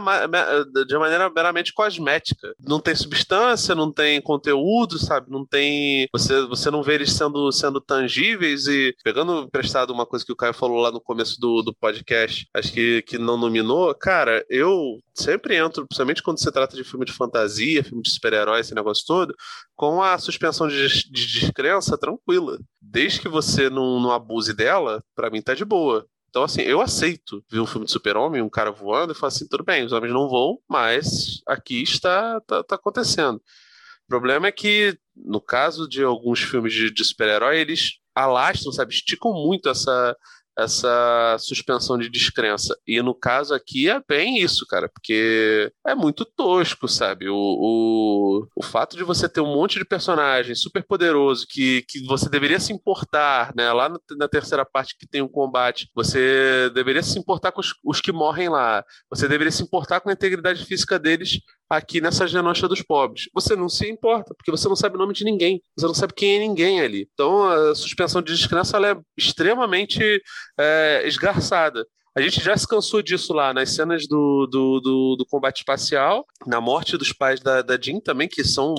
[0.88, 2.54] de maneira meramente cosmética.
[2.60, 5.30] Não tem substância, não tem conteúdo, sabe?
[5.30, 6.08] Não tem.
[6.14, 10.36] Você, você não vê eles sendo, sendo tangíveis e pegando emprestado uma coisa que o
[10.36, 15.00] Caio falou lá no começo do, do podcast, acho que, que não nominou, cara, eu
[15.14, 19.04] sempre entro, principalmente quando se trata de filme de fantasia, filme de super-herói, esse negócio
[19.06, 19.34] todo,
[19.76, 22.58] com a suspensão de, de descrença tranquila.
[22.82, 26.08] Desde que você não, não abuse dela, para mim tá de boa.
[26.30, 29.48] Então, assim, eu aceito ver um filme de super-homem, um cara voando, e falo assim,
[29.48, 33.38] tudo bem, os homens não voam, mas aqui está tá, tá acontecendo.
[33.38, 38.94] O problema é que, no caso de alguns filmes de, de super-herói, eles alastram, sabe,
[38.94, 40.16] esticam muito essa,
[40.58, 42.78] essa suspensão de descrença.
[42.88, 47.28] E no caso aqui é bem isso, cara, porque é muito tosco, sabe?
[47.30, 52.06] O, o, o fato de você ter um monte de personagem super poderoso que, que
[52.06, 53.72] você deveria se importar, né?
[53.72, 57.62] Lá no, na terceira parte que tem o um combate, você deveria se importar com
[57.62, 62.00] os, os que morrem lá, você deveria se importar com a integridade física deles aqui
[62.00, 63.30] nessa genosha dos pobres.
[63.34, 65.62] Você não se importa, porque você não sabe o nome de ninguém.
[65.78, 67.08] Você não sabe quem é ninguém ali.
[67.14, 70.22] Então a suspensão de descrença é extremamente
[70.60, 71.86] é, esgarçada.
[72.18, 76.26] A gente já se cansou disso lá nas cenas do, do, do, do combate espacial,
[76.48, 78.74] na morte dos pais da, da Jean também, que são.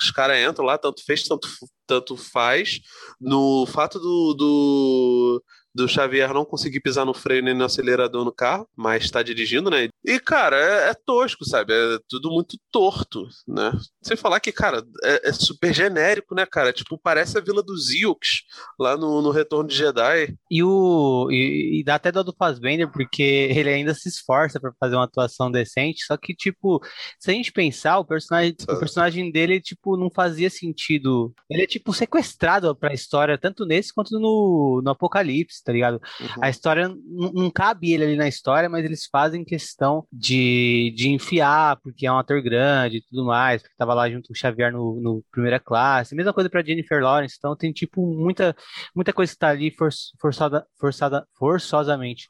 [0.00, 1.46] Os caras entram lá, tanto fez, tanto,
[1.86, 2.80] tanto faz.
[3.20, 5.42] No fato do, do
[5.74, 9.68] do Xavier não conseguir pisar no freio nem no acelerador no carro, mas está dirigindo,
[9.68, 9.88] né?
[10.04, 11.72] E, cara, é, é, tosco, sabe?
[11.72, 13.72] É tudo muito torto, né?
[14.02, 16.72] Sem falar que, cara, é, é super genérico, né, cara?
[16.72, 18.42] Tipo, parece a Vila dos Ilks
[18.78, 20.36] lá no, no Retorno de Jedi.
[20.50, 24.72] E o e, e dá até dó do Fassbender, porque ele ainda se esforça para
[24.78, 26.80] fazer uma atuação decente, só que, tipo,
[27.18, 31.34] se a gente pensar, o personagem, o personagem dele, tipo, não fazia sentido.
[31.50, 36.00] Ele é, tipo, sequestrado pra história, tanto nesse quanto no, no Apocalipse tá ligado?
[36.20, 36.28] Uhum.
[36.42, 36.94] A história
[37.34, 42.12] não cabe ele ali na história, mas eles fazem questão de, de enfiar, porque é
[42.12, 45.24] um ator grande e tudo mais, porque tava lá junto com o Xavier no, no
[45.30, 46.14] primeira classe.
[46.14, 48.54] Mesma coisa para Jennifer Lawrence, então tem tipo muita,
[48.94, 49.88] muita coisa que tá ali for,
[50.20, 52.28] forçada, forçada, forçosamente.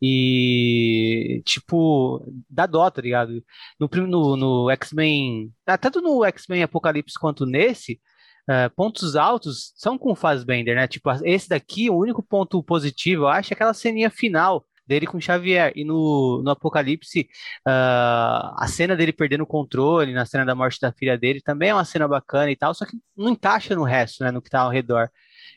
[0.00, 3.42] E tipo, dá dó, tá ligado?
[3.78, 8.00] No, no, no X-Men, tanto no X-Men Apocalipse quanto nesse,
[8.48, 10.86] Uh, pontos altos são com o Fassbender, né?
[10.86, 15.20] Tipo, esse daqui, o único ponto positivo, eu acho, é aquela ceninha final dele com
[15.20, 15.72] Xavier.
[15.74, 17.28] E no, no Apocalipse,
[17.66, 21.70] uh, a cena dele perdendo o controle, na cena da morte da filha dele, também
[21.70, 24.30] é uma cena bacana e tal, só que não encaixa no resto, né?
[24.30, 25.10] No que tá ao redor.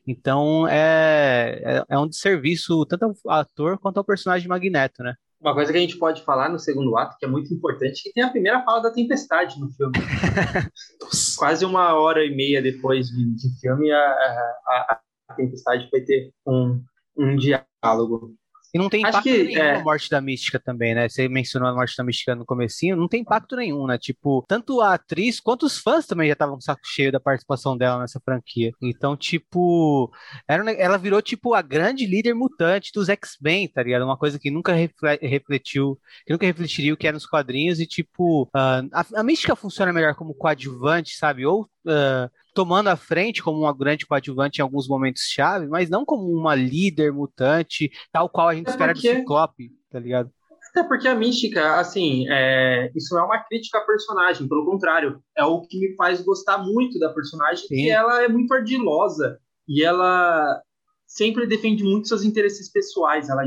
[0.07, 5.15] Então é, é, é um desserviço tanto ao ator quanto ao personagem Magneto, né?
[5.41, 8.03] Uma coisa que a gente pode falar no segundo ato, que é muito importante, é
[8.03, 9.93] que tem a primeira fala da tempestade no filme.
[11.37, 14.99] Quase uma hora e meia depois de, de filme, a, a,
[15.29, 16.83] a, tempestade vai ter um,
[17.17, 18.35] um diálogo.
[18.73, 19.73] E não tem impacto que, nenhum é...
[19.77, 21.09] na morte da Mística também, né?
[21.09, 23.97] Você mencionou a morte da Mística no comecinho, não tem impacto nenhum, né?
[23.97, 27.77] Tipo, tanto a atriz quanto os fãs também já estavam com saco cheio da participação
[27.77, 28.71] dela nessa franquia.
[28.81, 30.11] Então, tipo,
[30.47, 34.05] era, ela virou, tipo, a grande líder mutante dos X-Men, tá ligado?
[34.05, 38.43] Uma coisa que nunca refletiu, que nunca refletiria o que era nos quadrinhos e, tipo,
[38.43, 41.45] uh, a, a Mística funciona melhor como coadjuvante, sabe?
[41.45, 46.05] Ou uh, tomando a frente como uma grande coadjuvante em alguns momentos chave, mas não
[46.05, 49.13] como uma líder mutante, tal qual a gente é espera porque...
[49.13, 50.31] do Ciclope, tá ligado?
[50.71, 52.91] Até porque a Mística, assim, é...
[52.95, 56.59] isso não é uma crítica à personagem, pelo contrário, é o que me faz gostar
[56.59, 57.75] muito da personagem, Sim.
[57.75, 60.61] que ela é muito ardilosa e ela
[61.07, 63.43] sempre defende muito seus interesses pessoais, ela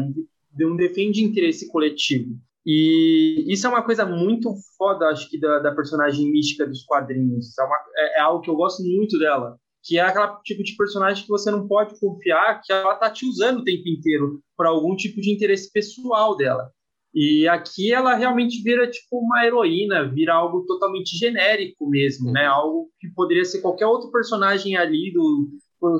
[0.55, 2.37] não defende interesse coletivo.
[2.65, 7.59] E isso é uma coisa muito foda, acho que, da, da personagem mística dos quadrinhos.
[7.59, 9.57] É, uma, é, é, algo que eu gosto muito dela.
[9.85, 13.27] Que é aquele tipo de personagem que você não pode confiar que ela tá te
[13.27, 16.71] usando o tempo inteiro para algum tipo de interesse pessoal dela.
[17.15, 22.47] E aqui ela realmente vira tipo uma heroína, vira algo totalmente genérico mesmo, né?
[22.47, 25.51] Algo que poderia ser qualquer outro personagem ali do,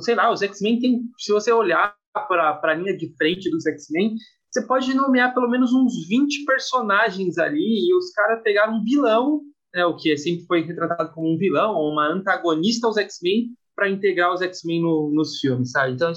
[0.01, 4.15] sei lá, os X-Men tem, se você olhar para a linha de frente dos X-Men,
[4.53, 9.41] você pode nomear pelo menos uns 20 personagens ali e os caras pegaram um vilão,
[9.75, 13.89] né, o que sempre foi retratado como um vilão, ou uma antagonista aos X-Men, para
[13.89, 15.93] integrar os X-Men no, nos filmes, sabe?
[15.95, 16.13] Então,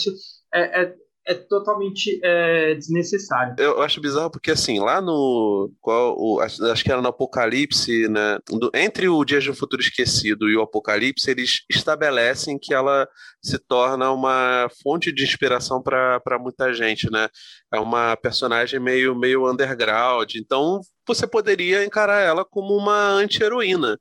[0.54, 0.96] é, é,
[1.28, 3.56] é totalmente é, desnecessário.
[3.58, 5.72] Eu acho bizarro porque, assim, lá no.
[5.82, 8.38] Qual, o, acho que era no Apocalipse, né?
[8.48, 13.08] Do, entre o Dias um Futuro Esquecido e o Apocalipse, eles estabelecem que ela
[13.42, 17.28] se torna uma fonte de inspiração para muita gente, né?
[17.74, 20.36] É uma personagem meio, meio underground.
[20.36, 24.00] Então, você poderia encarar ela como uma anti-heroína.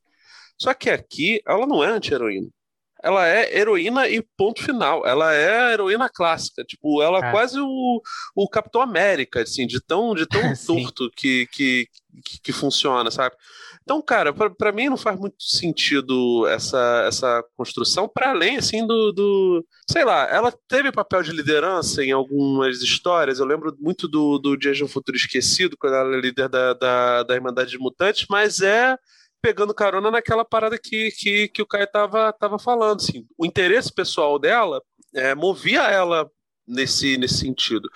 [0.60, 2.48] Só que aqui, ela não é anti-heroína
[3.04, 5.06] ela é heroína e ponto final.
[5.06, 6.64] Ela é a heroína clássica.
[6.64, 8.00] Tipo, ela é, quase o,
[8.34, 11.86] o Capitão América, assim, de tão, de tão torto que, que,
[12.24, 13.36] que, que, funciona, sabe?
[13.82, 19.12] Então, cara, para mim não faz muito sentido essa, essa construção, para além, assim, do,
[19.12, 19.66] do.
[19.90, 23.38] Sei lá, ela teve papel de liderança em algumas histórias.
[23.38, 26.72] Eu lembro muito do, do Dias de um Futuro Esquecido, quando ela é líder da,
[26.72, 28.96] da, da Irmandade de Mutantes, mas é
[29.44, 33.00] pegando carona naquela parada que, que, que o Caio tava, tava falando.
[33.00, 34.82] Assim, o interesse pessoal dela
[35.14, 36.30] é, movia ela
[36.66, 37.88] nesse, nesse sentido.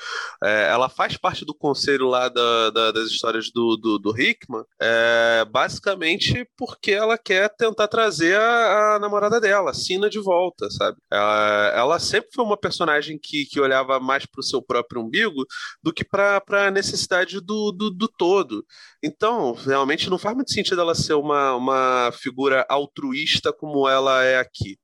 [0.42, 4.64] É, ela faz parte do conselho lá da, da, das histórias do, do, do Hickman,
[4.80, 10.70] é, basicamente porque ela quer tentar trazer a, a namorada dela, a Sina, de volta,
[10.70, 10.98] sabe?
[11.10, 15.44] Ela, ela, sempre foi uma personagem que, que olhava mais para o seu próprio umbigo
[15.82, 18.64] do que para a necessidade do, do, do todo.
[19.02, 24.38] Então, realmente não faz muito sentido ela ser uma, uma figura altruísta como ela é
[24.38, 24.78] aqui.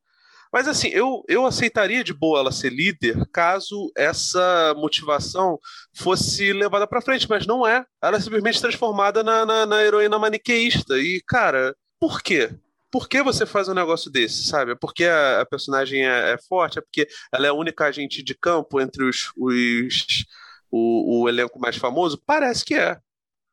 [0.54, 5.58] Mas assim, eu, eu aceitaria de boa ela ser líder caso essa motivação
[5.92, 7.84] fosse levada para frente, mas não é.
[8.00, 10.96] Ela é simplesmente transformada na, na, na heroína maniqueísta.
[10.96, 12.50] E, cara, por quê?
[12.94, 14.70] por que você faz um negócio desse, sabe?
[14.70, 18.22] É porque a, a personagem é, é, forte, é porque ela é a única agente
[18.22, 20.24] de campo entre os, os
[20.70, 22.22] o, o, elenco mais famoso?
[22.24, 22.96] Parece que é.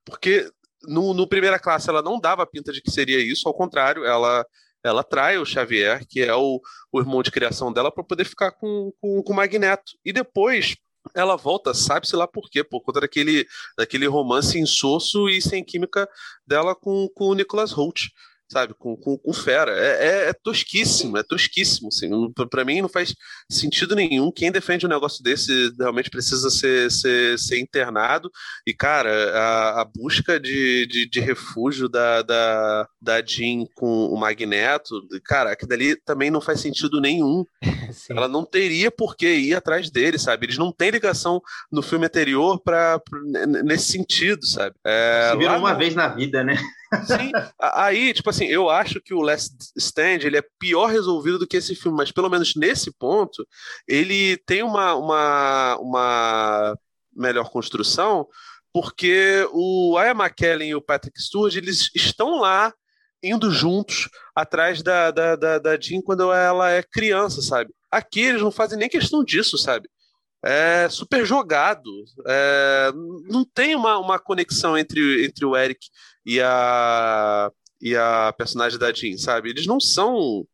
[0.06, 0.48] Porque
[0.84, 4.46] no, no, primeira classe ela não dava pinta de que seria isso, ao contrário, ela
[4.84, 8.52] ela trai o Xavier, que é o, o irmão de criação dela, para poder ficar
[8.52, 9.94] com, com, com o Magneto.
[10.04, 10.76] E depois
[11.16, 13.46] ela volta, sabe-se lá por quê, por conta daquele,
[13.78, 16.08] daquele romance insosso e sem química
[16.46, 18.10] dela com, com o Nicholas Holt
[18.52, 19.72] sabe, com, com, com fera.
[19.72, 21.88] É, é, é, tosquíssimo, é tosquíssimo.
[21.88, 22.10] Assim.
[22.50, 23.16] Para mim não faz
[23.50, 24.32] sentido nenhum.
[24.32, 28.30] Quem defende um negócio desse realmente precisa ser, ser, ser internado.
[28.68, 34.18] E, cara, a, a busca de, de, de, refúgio da, da, da Jean com o
[34.18, 37.46] Magneto, cara, aquilo dali também não faz sentido nenhum.
[37.94, 38.14] Sim.
[38.18, 40.46] Ela não teria por que ir atrás dele, sabe?
[40.46, 43.00] Eles não têm ligação no filme anterior pra,
[43.64, 44.76] nesse sentido, sabe?
[44.86, 45.78] É, Se viram uma no...
[45.78, 46.58] vez na vida, né?
[47.06, 51.48] Sim, aí, tipo assim, eu acho que o Last Stand ele é pior resolvido do
[51.48, 53.46] que esse filme, mas pelo menos nesse ponto,
[53.88, 56.78] ele tem uma, uma, uma
[57.16, 58.28] melhor construção,
[58.74, 62.74] porque o Ian McKellen e o Patrick Stewart, eles estão lá
[63.24, 67.72] indo juntos atrás da, da, da, da Jean quando ela é criança, sabe?
[67.92, 69.88] Aqui eles não fazem nem questão disso, sabe?
[70.44, 71.90] É super jogado.
[72.28, 72.92] É,
[73.30, 75.88] não tem uma, uma conexão entre, entre o Eric
[76.26, 79.50] e a, e a personagem da Jean, sabe?
[79.50, 80.46] Eles não são.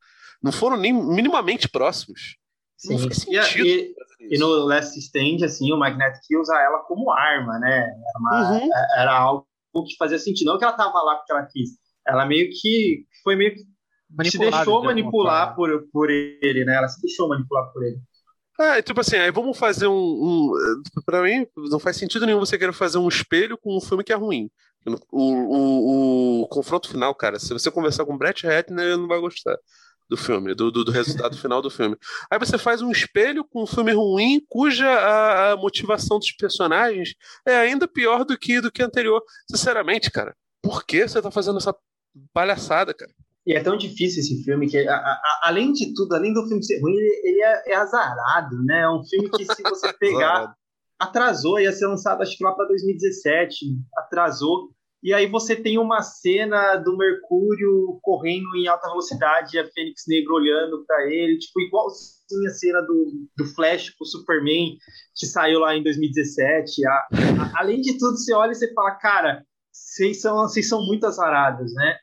[0.41, 2.37] Não foram nem minimamente próximos.
[2.77, 2.93] Sim.
[2.93, 3.65] Não faz sentido.
[3.65, 7.79] E, e, e, no Last Stand, assim, o Magneto que usa ela como arma, né?
[7.79, 8.69] Era, uma, uhum.
[8.73, 9.47] É, era, algo
[9.87, 10.47] que fazia sentido.
[10.47, 11.71] Não que ela tava lá porque ela quis.
[12.07, 16.75] Ela meio que foi meio que se deixou manipular por, por ele, né?
[16.75, 17.99] Ela se deixou manipular por ele.
[18.59, 20.51] É, tipo assim, aí vamos fazer um, um.
[21.05, 24.11] Pra mim, não faz sentido nenhum você querer fazer um espelho com um filme que
[24.11, 24.49] é ruim.
[25.12, 29.19] O, o, o confronto final, cara, se você conversar com Brett Ratner, ele não vai
[29.19, 29.58] gostar
[30.10, 31.97] do filme, do, do, do, resultado final do filme.
[32.32, 37.13] Aí você faz um espelho com um filme ruim, cuja a, a, motivação dos personagens
[37.45, 39.21] é ainda pior do que do que anterior.
[39.50, 41.76] Sinceramente, cara, por que você tá fazendo essa
[42.34, 43.12] palhaçada, cara?
[43.45, 46.62] E é tão difícil esse filme que, a, a, além de tudo, além do filme
[46.63, 48.82] ser ruim, ele, ele é, é, azarado, né?
[48.82, 50.54] É um filme que, se você pegar,
[51.00, 53.65] atrasou, ia ser lançado acho que lá para 2017,
[53.97, 54.69] atrasou.
[55.03, 60.03] E aí você tem uma cena do Mercúrio correndo em alta velocidade e a Fênix
[60.07, 64.75] Negra olhando para ele, tipo, igualzinho a cena do, do Flash com o Superman,
[65.15, 66.86] que saiu lá em 2017.
[66.86, 70.83] A, a, além de tudo, você olha e você fala, cara, vocês são, vocês são
[70.83, 71.97] muito azarados, né?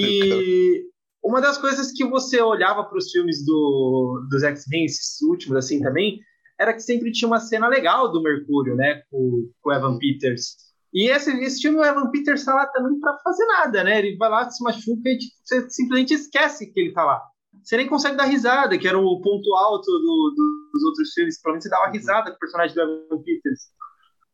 [0.00, 0.84] e
[1.22, 5.80] uma das coisas que você olhava para os filmes do, dos X-Men, esses últimos assim
[5.80, 6.18] também,
[6.58, 9.02] era que sempre tinha uma cena legal do Mercúrio, né?
[9.10, 10.69] Com, com o Evan Peters.
[10.92, 13.98] E esse, esse filme, o Evan Peters tá lá também para fazer nada, né?
[13.98, 17.22] Ele vai lá, se machuca e tipo, você simplesmente esquece que ele tá lá.
[17.62, 21.40] Você nem consegue dar risada, que era o ponto alto do, do, dos outros filmes.
[21.40, 21.92] Pelo menos você dava uhum.
[21.92, 23.60] risada com o personagem do Evan Peters.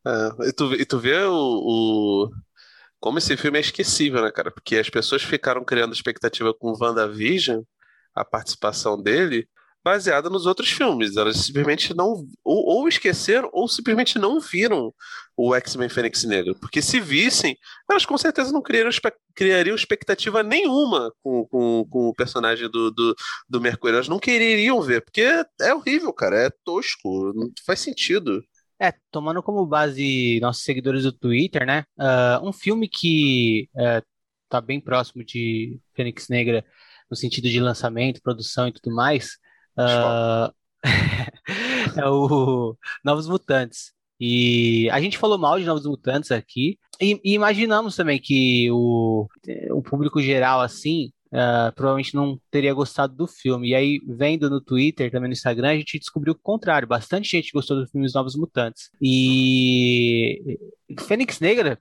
[0.06, 2.30] É, e, tu, e tu vê o, o,
[3.00, 4.50] como esse filme é esquecível, né, cara?
[4.50, 7.62] Porque as pessoas ficaram criando expectativa com WandaVision,
[8.14, 9.48] a participação dele,
[9.86, 11.16] baseada nos outros filmes.
[11.16, 12.26] Elas simplesmente não.
[12.42, 14.92] Ou, ou esqueceram, ou simplesmente não viram
[15.36, 16.56] o X-Men Fênix Negro.
[16.58, 17.56] Porque se vissem,
[17.88, 18.90] elas com certeza não criariam,
[19.32, 23.14] criariam expectativa nenhuma com, com, com o personagem do, do,
[23.48, 23.94] do Mercúrio.
[23.94, 25.22] Elas não quereriam ver, porque
[25.60, 26.46] é horrível, cara.
[26.46, 28.42] É tosco, não faz sentido.
[28.80, 31.84] É, tomando como base nossos seguidores do Twitter, né?
[31.96, 34.04] Uh, um filme que uh,
[34.48, 36.64] tá bem próximo de Fênix Negra
[37.08, 39.38] no sentido de lançamento, produção e tudo mais,
[39.78, 40.52] uh,
[42.00, 43.92] é o Novos Mutantes.
[44.18, 49.26] E a gente falou mal de Novos Mutantes aqui, e, e imaginamos também que o,
[49.70, 53.70] o público geral, assim, Uh, provavelmente não teria gostado do filme.
[53.70, 56.86] E aí, vendo no Twitter, também no Instagram, a gente descobriu o contrário.
[56.86, 58.90] Bastante gente gostou do filme Os Novos Mutantes.
[59.02, 60.58] E
[61.00, 61.78] Fênix Negra,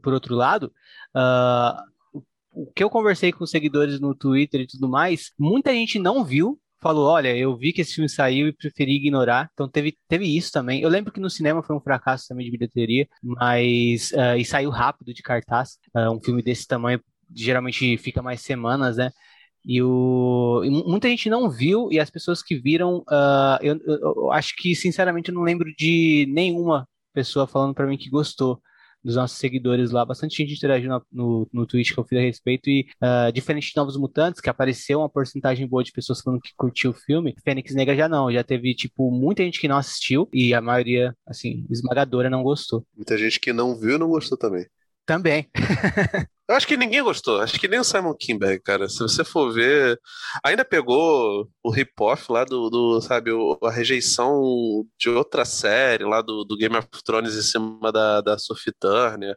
[0.00, 0.72] por outro lado,
[1.14, 2.20] uh,
[2.52, 6.58] o que eu conversei com seguidores no Twitter e tudo mais, muita gente não viu.
[6.82, 9.48] Falou, olha, eu vi que esse filme saiu e preferi ignorar.
[9.52, 10.82] Então teve, teve isso também.
[10.82, 14.70] Eu lembro que no cinema foi um fracasso também de bilheteria, mas uh, e saiu
[14.70, 15.78] rápido de cartaz.
[16.12, 17.00] um filme desse tamanho
[17.34, 19.10] geralmente fica mais semanas, né?
[19.64, 23.98] E, o, e muita gente não viu, e as pessoas que viram, uh, eu, eu,
[24.00, 28.60] eu, acho que, sinceramente, eu não lembro de nenhuma pessoa falando para mim que gostou
[29.04, 30.04] dos nossos seguidores lá.
[30.04, 32.68] Bastante gente interagiu no, no, no tweet que eu fiz a respeito.
[32.68, 36.52] E, uh, diferente de Novos Mutantes, que apareceu uma porcentagem boa de pessoas falando que
[36.56, 38.32] curtiu o filme, Fênix Negra já não.
[38.32, 42.86] Já teve, tipo, muita gente que não assistiu e a maioria, assim, esmagadora não gostou.
[42.96, 44.66] Muita gente que não viu não gostou também.
[45.06, 45.50] Também.
[46.48, 47.40] Eu acho que ninguém gostou.
[47.40, 48.88] Acho que nem o Simon Kinberg, cara.
[48.88, 49.98] Se você for ver,
[50.44, 53.30] ainda pegou o rip-off lá do, do, sabe,
[53.62, 58.38] a rejeição de outra série lá do, do Game of Thrones em cima da, da
[58.38, 59.36] Sophie Turner.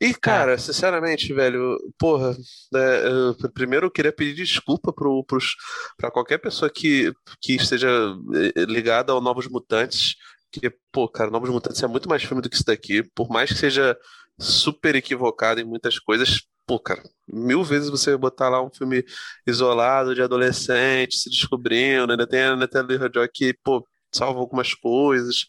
[0.00, 0.58] E, cara, é.
[0.58, 2.36] sinceramente, velho, porra,
[2.72, 5.54] né, eu, primeiro eu queria pedir desculpa pro, pros,
[5.96, 7.88] pra qualquer pessoa que, que esteja
[8.34, 10.14] eh, ligada ao Novos Mutantes,
[10.50, 13.50] que, pô, cara, Novos Mutantes é muito mais filme do que isso daqui, por mais
[13.50, 13.96] que seja
[14.38, 16.42] super equivocado em muitas coisas.
[16.66, 19.04] Pô, cara, mil vezes você botar lá um filme
[19.46, 25.46] isolado de adolescente se descobrindo, ainda tem a Natalie Joy que, pô, salva algumas coisas.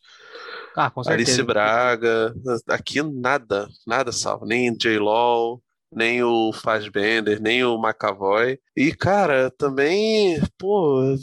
[0.75, 1.31] Ah, com certeza.
[1.31, 2.33] Alice Braga,
[2.69, 5.61] aqui nada, nada salva, nem J-Law,
[5.91, 8.59] nem o Fassbender, nem o McAvoy.
[8.75, 11.15] E, cara, também, pô,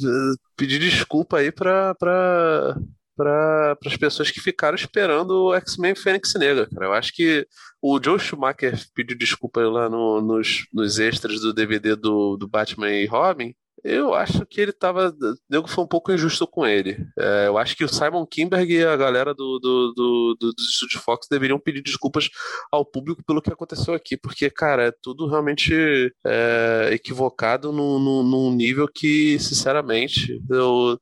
[0.57, 2.77] pedir desculpa aí pra, pra,
[3.17, 6.87] para as pessoas que ficaram esperando o X-Men Fênix Negra, cara.
[6.87, 7.47] Eu acho que
[7.81, 12.91] o Joe Schumacher pediu desculpa lá no, nos, nos extras do DVD do, do Batman
[12.91, 13.55] e Robin,
[13.87, 15.15] eu acho que ele tava.
[15.49, 16.97] Nego foi um pouco injusto com ele.
[17.17, 20.63] É, eu acho que o Simon Kimberg e a galera do, do, do, do, do
[20.63, 22.29] Estúdio Fox deveriam pedir desculpas
[22.73, 28.23] ao público pelo que aconteceu aqui, porque, cara, é tudo realmente é, equivocado num, num,
[28.25, 30.99] num, nível que, sinceramente, eu.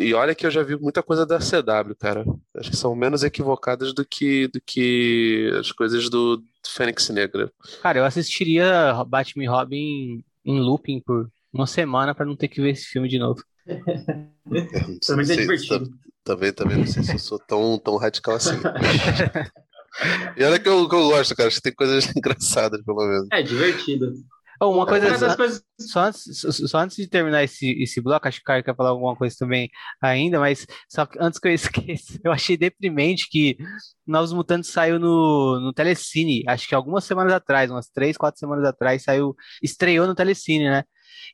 [0.00, 2.24] E olha que eu já vi muita coisa da CW, cara.
[2.56, 7.52] Acho que são menos equivocadas do que, do que as coisas do Fênix Negra.
[7.82, 12.60] Cara, eu assistiria Batman e Robin em looping por uma semana para não ter que
[12.60, 13.42] ver esse filme de novo.
[15.06, 15.90] Também é divertido.
[16.24, 18.54] Também, também não sei se eu sou tão, tão radical assim.
[20.36, 21.48] e olha que eu, que eu gosto, cara.
[21.48, 23.26] Acho que tem coisas engraçadas, pelo menos.
[23.32, 24.12] É divertido.
[24.60, 25.64] Oh, uma coisa, só, coisas...
[25.80, 28.90] Só, antes, só antes de terminar esse, esse bloco, acho que o Caio quer falar
[28.90, 29.68] alguma coisa também
[30.00, 33.58] ainda, mas só antes que eu esqueça, eu achei deprimente que
[34.06, 38.64] Novos Mutantes saiu no, no Telecine, acho que algumas semanas atrás, umas três, quatro semanas
[38.64, 40.84] atrás, saiu, estreou no Telecine, né?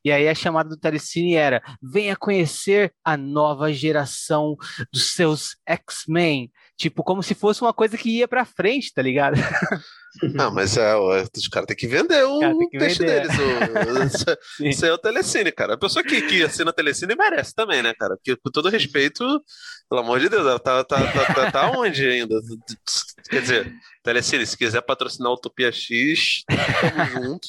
[0.05, 4.57] E aí a chamada do Telecine era: venha conhecer a nova geração
[4.93, 6.51] dos seus X-Men.
[6.76, 9.35] Tipo, como se fosse uma coisa que ia pra frente, tá ligado?
[10.39, 13.29] Ah, mas é, os caras têm que vender o que peixe vender.
[13.29, 14.26] deles.
[14.59, 15.74] O, isso é o Telecine, cara.
[15.74, 18.16] A pessoa que, que assina Telecine merece também, né, cara?
[18.16, 19.22] Porque, com todo respeito,
[19.89, 22.41] pelo amor de Deus, ela tá, tá, tá, tá, tá onde ainda?
[23.29, 23.72] Quer dizer,
[24.03, 27.49] Telecine, se quiser patrocinar Utopia X, tamo junto.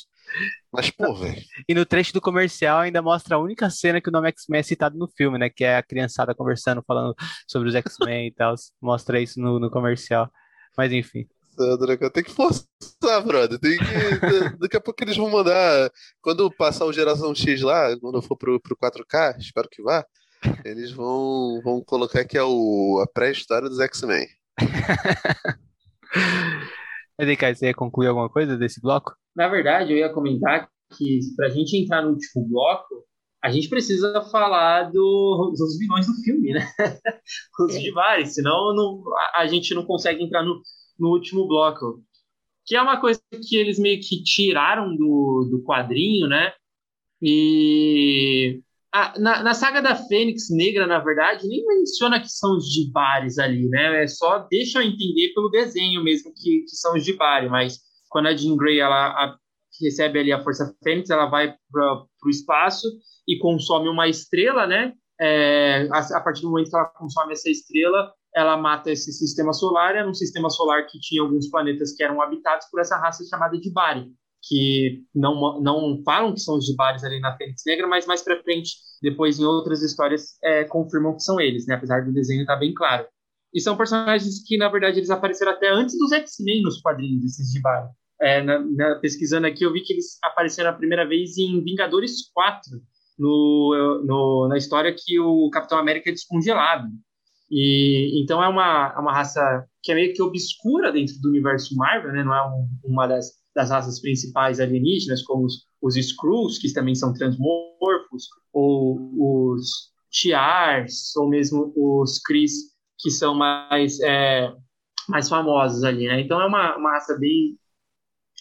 [0.71, 1.41] Mas, pô, velho.
[1.67, 4.63] E no trecho do comercial ainda mostra a única cena que o nome X-Men é
[4.63, 5.49] citado no filme, né?
[5.49, 7.15] Que é a criançada conversando, falando
[7.47, 8.55] sobre os X-Men e tal.
[8.81, 10.31] Mostra isso no, no comercial.
[10.77, 11.27] Mas enfim.
[11.59, 13.59] Sandra, tem que forçar, brother.
[13.59, 13.79] Tem que,
[14.59, 15.91] daqui a pouco eles vão mandar.
[16.21, 20.05] Quando passar o Geração X lá, quando for pro, pro 4K, espero que vá,
[20.63, 24.27] eles vão, vão colocar que é o, a pré-história dos X-Men.
[27.19, 29.13] Mas aí, você ia concluir alguma coisa desse bloco?
[29.35, 33.05] Na verdade, eu ia comentar que para a gente entrar no último bloco,
[33.43, 36.65] a gente precisa falar do, dos vilões do filme, né?
[37.59, 38.25] Os é.
[38.25, 39.03] senão não,
[39.35, 40.61] a, a gente não consegue entrar no,
[40.97, 42.01] no último bloco.
[42.65, 46.53] Que é uma coisa que eles meio que tiraram do, do quadrinho, né?
[47.21, 48.61] E
[48.91, 53.27] ah, na, na, saga da Fênix Negra, na verdade, nem menciona que são os Jibari
[53.39, 54.03] ali, né?
[54.03, 57.79] É só deixa eu entender pelo desenho mesmo que, que são os Jibari, mas
[58.09, 59.35] quando a Jean Grey ela a,
[59.79, 62.87] recebe ali a Força Fênix, ela vai para o espaço
[63.27, 64.93] e consome uma estrela, né?
[65.21, 69.53] É, a, a, partir do momento que ela consome essa estrela, ela mata esse sistema
[69.53, 69.95] solar.
[69.95, 73.55] Era um sistema solar que tinha alguns planetas que eram habitados por essa raça chamada
[73.59, 74.11] de Bari
[74.41, 78.41] que não, não falam que são os Jibaris ali na Fênix Negra, mas mais para
[78.41, 78.71] frente,
[79.01, 81.75] depois em outras histórias, é, confirmam que são eles, né?
[81.75, 83.05] apesar do desenho estar tá bem claro.
[83.53, 87.51] E são personagens que, na verdade, eles apareceram até antes dos X-Men nos quadrinhos, esses
[87.51, 87.87] Jibari.
[88.21, 92.29] É, na, na, pesquisando aqui, eu vi que eles apareceram a primeira vez em Vingadores
[92.33, 92.79] 4,
[93.17, 96.87] no, no, na história que o Capitão América é descongelado.
[97.51, 101.75] E, então é uma, é uma raça que é meio que obscura dentro do universo
[101.75, 102.23] Marvel, né?
[102.23, 106.95] não é um, uma das das raças principais alienígenas, como os, os Skrulls, que também
[106.95, 112.45] são transmorfos, ou os Shi'ars, ou mesmo os Kree,
[112.97, 114.53] que são mais, é,
[115.07, 116.21] mais famosos ali, né?
[116.21, 117.57] Então é uma, uma raça bem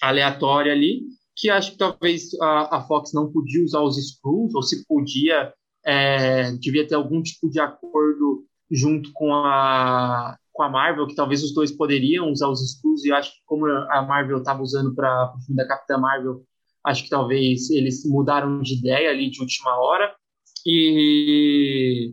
[0.03, 1.03] aleatória ali,
[1.37, 5.53] que acho que talvez a, a Fox não podia usar os Skrulls, ou se podia,
[5.85, 11.45] é, devia ter algum tipo de acordo junto com a com a Marvel, que talvez
[11.45, 14.93] os dois poderiam usar os escudos, e eu acho que como a Marvel estava usando
[14.93, 16.43] para o filme da Capitã Marvel,
[16.85, 20.13] acho que talvez eles mudaram de ideia ali de última hora
[20.67, 22.13] e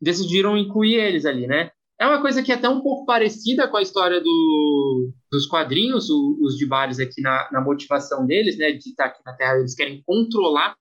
[0.00, 1.72] decidiram incluir eles ali, né?
[2.00, 6.08] É uma coisa que é até um pouco parecida com a história do, dos quadrinhos,
[6.08, 8.70] o, os de Bares aqui na, na, motivação deles, né?
[8.70, 10.76] De estar aqui na Terra, eles querem controlar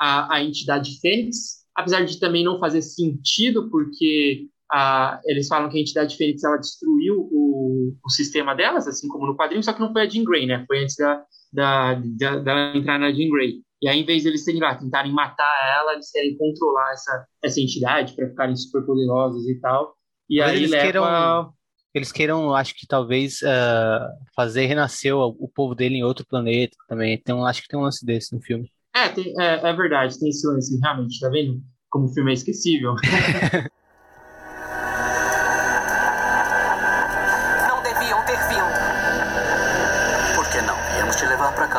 [0.00, 5.78] a, a entidade Fênix, apesar de também não fazer sentido, porque a, eles falam que
[5.78, 9.80] a entidade Fênix ela destruiu o, o sistema delas, assim como no quadrinho, só que
[9.80, 10.64] não foi a Jean Grey, né?
[10.66, 13.62] Foi antes da, da, da, da entrar na Jean Grey.
[13.82, 17.26] E aí, em vez de eles terem lá, tentarem matar ela, eles querem controlar essa,
[17.44, 19.94] essa entidade para ficarem super poderosos e tal.
[20.28, 20.82] E Mas aí eles leva...
[20.82, 21.54] queiram,
[21.94, 26.76] eles queiram, acho que talvez uh, fazer renascer o, o, povo dele em outro planeta
[26.88, 27.14] também.
[27.14, 28.70] Então, acho que tem um lance desse no filme.
[28.94, 31.60] É, tem, é, é verdade, tem esse lance, realmente, tá vendo?
[31.90, 32.94] Como o filme é esquecível.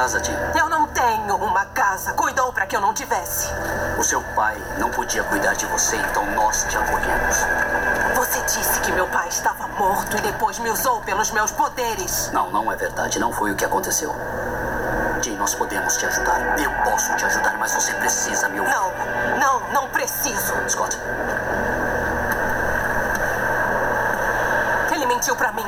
[0.08, 0.32] casa, Tim.
[0.58, 2.14] Eu não tenho uma casa.
[2.14, 3.50] Cuidou para que eu não tivesse.
[3.98, 7.38] O seu pai não podia cuidar de você, então nós te acolhemos.
[8.16, 12.32] Você disse que meu pai estava morto e depois me usou pelos meus poderes.
[12.32, 13.20] Não, não é verdade.
[13.20, 14.16] Não foi o que aconteceu.
[15.22, 16.58] Jay, nós podemos te ajudar.
[16.58, 18.72] Eu posso te ajudar, mas você precisa me ouvir.
[18.72, 18.92] Não,
[19.40, 20.54] não, não preciso.
[20.70, 20.98] Scott.
[24.90, 25.06] Ele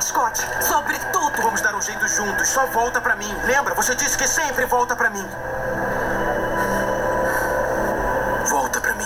[0.02, 0.40] Scott.
[0.62, 1.42] Sobre tudo.
[1.42, 2.48] Vamos dar um jeito juntos.
[2.50, 3.32] Só volta pra mim.
[3.46, 3.74] Lembra?
[3.76, 5.26] Você disse que sempre volta pra mim.
[8.50, 9.06] Volta pra mim.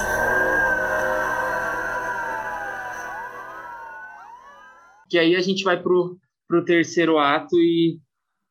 [5.13, 6.17] que aí a gente vai pro,
[6.47, 7.99] pro terceiro ato e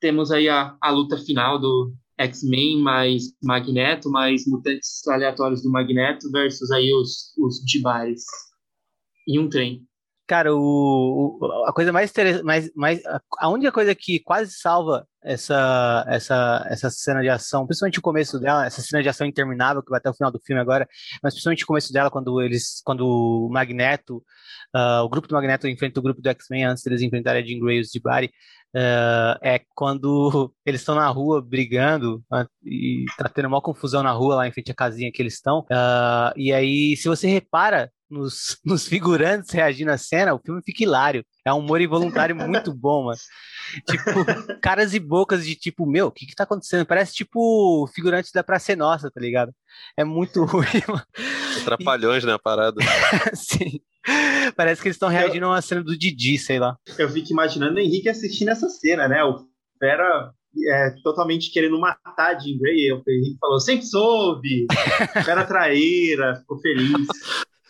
[0.00, 6.30] temos aí a, a luta final do X-Men mais Magneto, mais mutantes aleatórios do Magneto
[6.30, 8.22] versus aí os, os Dibares
[9.28, 9.84] em um trem.
[10.26, 13.00] Cara, o, o, a coisa mais interessante, mais, mais,
[13.38, 18.38] a única coisa que quase salva essa, essa, essa cena de ação, principalmente o começo
[18.38, 20.88] dela, essa cena de ação interminável que vai até o final do filme agora,
[21.22, 24.18] mas principalmente o começo dela, quando eles, quando o Magneto,
[24.74, 27.60] uh, o grupo do Magneto enfrenta o grupo do X-Men antes deles enfrentarem a Jean
[27.60, 33.48] Grey e os uh, é quando eles estão na rua brigando uh, e tá tendo
[33.48, 35.64] uma confusão na rua lá em frente à casinha que eles estão,
[36.36, 41.24] e aí, se você repara nos, nos figurantes reagindo à cena, o filme fica hilário.
[41.44, 43.18] É um humor involuntário muito bom, mano.
[43.88, 46.86] Tipo, caras e bocas de tipo, meu, o que que tá acontecendo?
[46.86, 49.52] Parece tipo figurantes da Praça Nossa, tá ligado?
[49.96, 51.02] É muito ruim, mano.
[51.64, 52.26] Trapalhões, e...
[52.26, 52.76] né, a parada.
[53.34, 53.80] Sim.
[54.56, 55.48] Parece que eles estão reagindo eu...
[55.48, 56.76] a uma cena do Didi, sei lá.
[56.98, 59.24] Eu fico imaginando o Henrique assistindo essa cena, né?
[59.24, 59.46] O
[59.78, 60.32] Fera
[60.68, 62.92] é, totalmente querendo matar Jim Grey.
[62.92, 64.66] O Henrique falou, sempre soube,
[65.24, 67.06] Fera traíra, ficou feliz.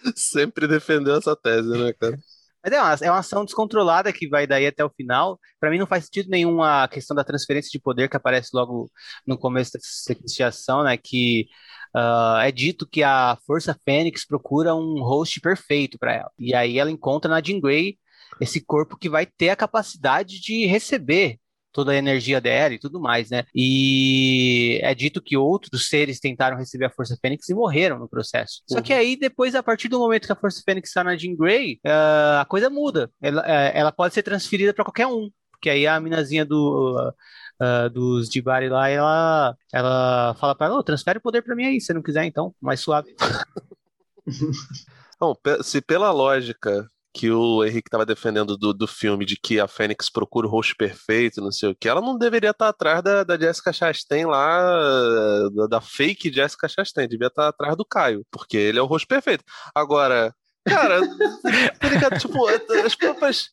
[0.17, 2.19] Sempre defendeu essa tese, né, cara?
[2.65, 5.39] Mas é uma, é uma ação descontrolada que vai daí até o final.
[5.59, 8.91] Para mim não faz sentido nenhum a questão da transferência de poder que aparece logo
[9.27, 10.97] no começo dessa sequência de ação, né?
[10.97, 11.49] Que
[11.97, 16.31] uh, é dito que a Força Fênix procura um host perfeito para ela.
[16.39, 17.99] E aí ela encontra na Jean Grey
[18.41, 21.39] esse corpo que vai ter a capacidade de receber
[21.73, 23.45] toda a energia dela e tudo mais, né?
[23.55, 28.63] E é dito que outros seres tentaram receber a Força Fênix e morreram no processo.
[28.71, 28.77] Uhum.
[28.77, 31.35] Só que aí, depois, a partir do momento que a Força Fênix está na Jean
[31.35, 33.11] Grey, uh, a coisa muda.
[33.21, 35.31] Ela, uh, ela pode ser transferida para qualquer um.
[35.51, 37.13] Porque aí a minazinha do.
[37.61, 41.65] Uh, dos Dibari lá, ela, ela fala para ela, oh, transfere o poder para mim
[41.65, 43.15] aí, se não quiser, então, mais suave.
[45.21, 49.69] Bom, se pela lógica que o Henrique estava defendendo do, do filme, de que a
[49.69, 53.03] Fênix procura o rosto perfeito, não sei o que, ela não deveria estar tá atrás
[53.03, 57.85] da, da Jessica Chastain lá, da, da fake Jessica Chastain, devia estar tá atrás do
[57.85, 59.45] Caio, porque ele é o rosto perfeito.
[59.75, 60.35] Agora,
[60.67, 61.01] cara,
[62.11, 62.19] tá?
[62.19, 62.47] Tipo,
[62.85, 63.51] as próprias.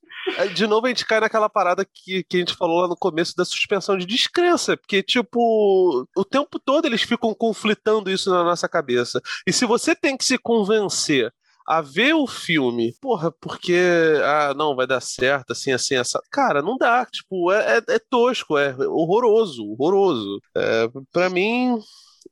[0.53, 3.35] De novo, a gente cai naquela parada que, que a gente falou lá no começo
[3.35, 8.69] da suspensão de descrença, porque, tipo, o tempo todo eles ficam conflitando isso na nossa
[8.69, 9.21] cabeça.
[9.47, 11.33] E se você tem que se convencer
[11.69, 13.77] a ver o filme, porra, porque,
[14.23, 16.19] ah, não, vai dar certo, assim, assim, essa.
[16.31, 20.41] Cara, não dá, tipo, é, é, é tosco, é horroroso, horroroso.
[20.57, 21.77] É, pra mim,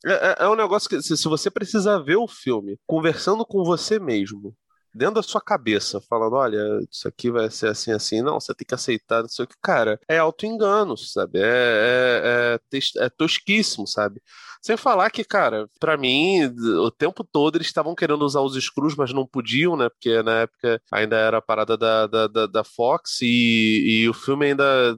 [0.08, 4.00] é, é, é um negócio que, se, você precisa ver o filme conversando com você
[4.00, 4.56] mesmo,
[4.92, 6.60] dentro da sua cabeça, falando, olha,
[6.92, 9.56] isso aqui vai ser assim, assim, não, você tem que aceitar, não sei o que,
[9.62, 11.40] cara, é auto-engano, sabe?
[11.40, 14.20] É, é, é, é tosquíssimo, sabe?
[14.62, 16.46] Sem falar que, cara, para mim,
[16.80, 19.90] o tempo todo eles estavam querendo usar os screws, mas não podiam, né?
[19.90, 24.14] Porque na época ainda era a parada da, da, da, da Fox e, e o
[24.14, 24.98] filme ainda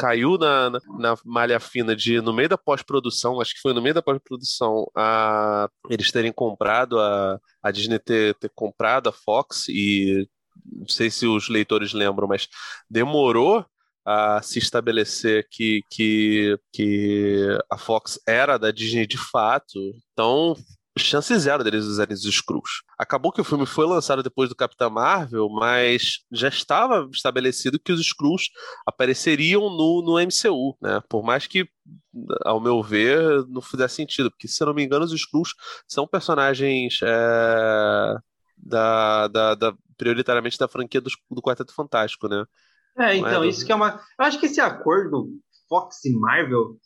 [0.00, 3.82] caiu na, na, na, malha fina de, no meio da pós-produção, acho que foi no
[3.82, 9.68] meio da pós-produção, a, eles terem comprado, a, a Disney ter, ter comprado a Fox
[9.68, 10.26] e
[10.72, 12.48] não sei se os leitores lembram, mas
[12.88, 13.64] demorou
[14.10, 19.78] a se estabelecer que, que, que a Fox era da Disney de fato,
[20.12, 20.56] então
[20.98, 22.82] chance zero deles usarem os Skrulls.
[22.98, 27.92] Acabou que o filme foi lançado depois do Capitão Marvel, mas já estava estabelecido que
[27.92, 28.50] os Skrulls
[28.86, 31.00] apareceriam no, no MCU, né?
[31.08, 31.68] Por mais que,
[32.44, 35.54] ao meu ver, não fizesse sentido, porque se eu não me engano, os Skrulls
[35.88, 38.14] são personagens é,
[38.56, 42.44] da, da, da, prioritariamente da franquia do, do Quarteto Fantástico, né?
[42.98, 44.00] É, então, é isso que é uma.
[44.18, 45.28] Eu acho que esse acordo
[45.68, 46.76] Fox e Marvel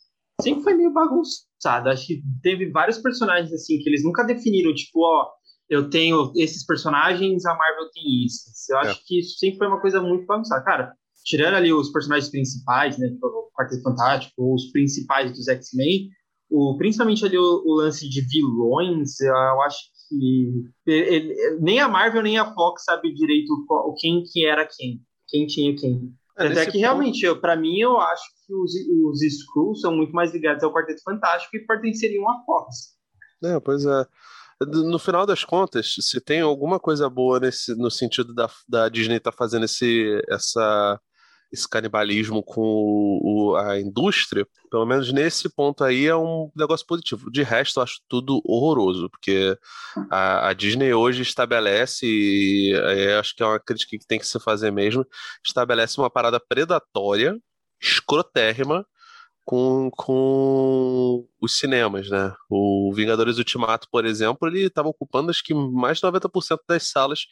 [0.41, 1.89] sempre foi meio bagunçado.
[1.89, 5.29] Acho que teve vários personagens assim que eles nunca definiram, tipo, ó,
[5.69, 8.45] eu tenho esses personagens, a Marvel tem isso.
[8.69, 9.03] Eu acho é.
[9.05, 10.63] que isso sempre foi uma coisa muito bagunçada.
[10.63, 10.93] Cara,
[11.25, 16.09] tirando ali os personagens principais, né, tipo, o Quarteto Fantástico, os principais dos X-Men,
[16.49, 20.51] o, principalmente ali o, o, lance de vilões, eu acho que
[20.85, 25.47] ele, nem a Marvel nem a Fox sabe direito qual, quem que era quem, quem
[25.47, 26.13] tinha quem.
[26.37, 26.79] É, Até que ponto...
[26.79, 28.71] realmente, para mim, eu acho que os,
[29.11, 32.95] os Skrulls são muito mais ligados ao Quarteto Fantástico e pertenceriam à Fox.
[33.43, 34.05] É, pois é.
[34.61, 39.17] No final das contas, se tem alguma coisa boa nesse, no sentido da, da Disney
[39.17, 40.99] estar tá fazendo esse, essa,
[41.55, 46.85] esse canibalismo com o, o, a indústria, pelo menos nesse ponto aí é um negócio
[46.85, 47.31] positivo.
[47.31, 49.57] De resto, eu acho tudo horroroso, porque
[50.11, 54.27] a, a Disney hoje estabelece, e é, acho que é uma crítica que tem que
[54.27, 55.05] se fazer mesmo,
[55.43, 57.37] estabelece uma parada predatória,
[57.81, 58.85] escrotérrima,
[59.45, 62.33] com, com os cinemas, né?
[62.49, 67.27] O Vingadores Ultimato, por exemplo, ele estava ocupando acho que mais de 90% das salas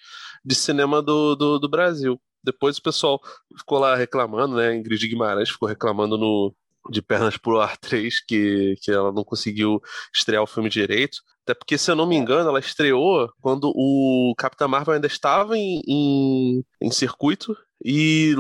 [0.45, 2.21] de cinema do, do, do Brasil.
[2.43, 3.21] Depois o pessoal
[3.57, 4.75] ficou lá reclamando, né?
[4.75, 6.53] Ingrid Guimarães ficou reclamando no
[6.89, 9.81] de Pernas pro Ar 3 que, que ela não conseguiu
[10.13, 11.19] estrear o filme direito.
[11.43, 15.57] Até porque, se eu não me engano, ela estreou quando o Capitão Marvel ainda estava
[15.57, 18.33] em, em, em circuito e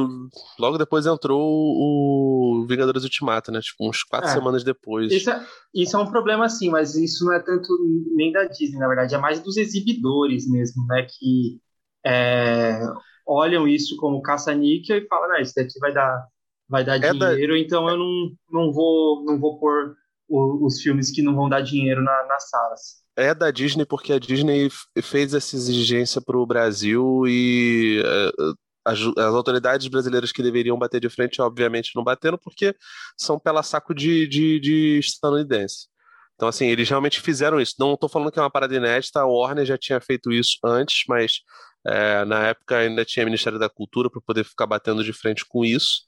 [0.57, 3.59] logo depois entrou o Vingadores Ultimato, né?
[3.59, 5.11] Tipo, uns quatro é, semanas depois.
[5.11, 7.67] Isso é, isso é um problema, sim, mas isso não é tanto
[8.15, 11.05] nem da Disney, na verdade, é mais dos exibidores mesmo, né?
[11.09, 11.59] Que
[12.05, 12.79] é,
[13.25, 16.27] olham isso como caça-níquel e falam, ah, isso daqui vai dar,
[16.67, 17.59] vai dar é dinheiro, da...
[17.59, 19.95] então eu não, não, vou, não vou pôr
[20.27, 23.03] o, os filmes que não vão dar dinheiro na, nas salas.
[23.15, 24.69] É da Disney porque a Disney
[25.01, 28.55] fez essa exigência para o Brasil e uh,
[28.85, 32.75] as, as, autoridades brasileiras que deveriam bater de frente, obviamente, não bateram porque
[33.17, 35.87] são pela saco de, de, de estadunidense.
[36.35, 37.75] Então, assim, eles realmente fizeram isso.
[37.79, 41.03] Não estou falando que é uma parada inédita, a Warner já tinha feito isso antes,
[41.07, 41.41] mas
[41.85, 45.65] é, na época ainda tinha Ministério da Cultura para poder ficar batendo de frente com
[45.65, 46.03] isso.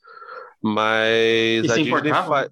[0.62, 2.50] Mas e a Disney faz.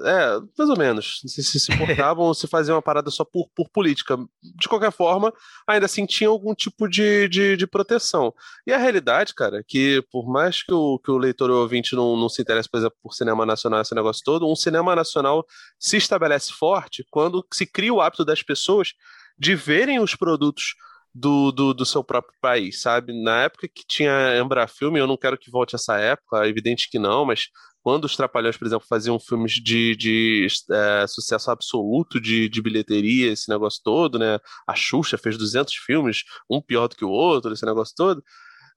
[0.00, 1.20] É, mais ou menos.
[1.22, 4.16] Não sei se se importavam ou se faziam uma parada só por, por política.
[4.42, 5.32] De qualquer forma,
[5.66, 8.32] ainda assim tinha algum tipo de, de, de, proteção.
[8.66, 11.94] E a realidade, cara, é que por mais que o, que o leitor ou ouvinte
[11.94, 15.44] não, não se interesse, por exemplo, por cinema nacional, esse negócio todo, um cinema nacional
[15.78, 18.94] se estabelece forte quando se cria o hábito das pessoas
[19.38, 20.74] de verem os produtos
[21.14, 23.12] do, do, do, seu próprio país, sabe?
[23.22, 26.98] Na época que tinha Embrafilme, eu não quero que volte essa época, é evidente que
[26.98, 27.48] não, mas
[27.82, 33.32] quando os Trapalhões, por exemplo, faziam filmes de, de é, sucesso absoluto de, de bilheteria,
[33.32, 34.38] esse negócio todo, né?
[34.66, 38.22] A Xuxa fez 200 filmes, um pior do que o outro, esse negócio todo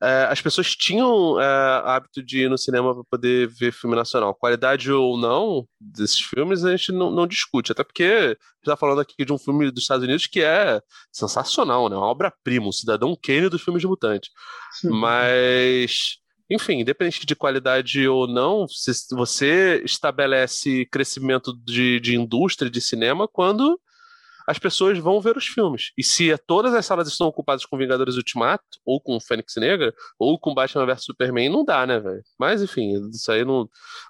[0.01, 4.35] é, as pessoas tinham é, hábito de ir no cinema para poder ver filme nacional.
[4.35, 8.77] Qualidade ou não desses filmes a gente não, não discute, até porque a gente está
[8.77, 10.81] falando aqui de um filme dos Estados Unidos que é
[11.11, 11.95] sensacional, né?
[11.95, 14.29] Uma obra-prima, um cidadão Kane dos filmes de mutante.
[14.83, 16.19] Mas
[16.49, 18.67] enfim, independente de qualidade ou não,
[19.11, 23.79] você estabelece crescimento de, de indústria de cinema quando
[24.47, 25.91] as pessoas vão ver os filmes.
[25.97, 30.39] E se todas as salas estão ocupadas com Vingadores Ultimato, ou com Fênix Negra, ou
[30.39, 32.23] com Batman vs Superman, não dá, né, velho?
[32.39, 33.63] Mas, enfim, isso aí não.
[33.63, 33.69] O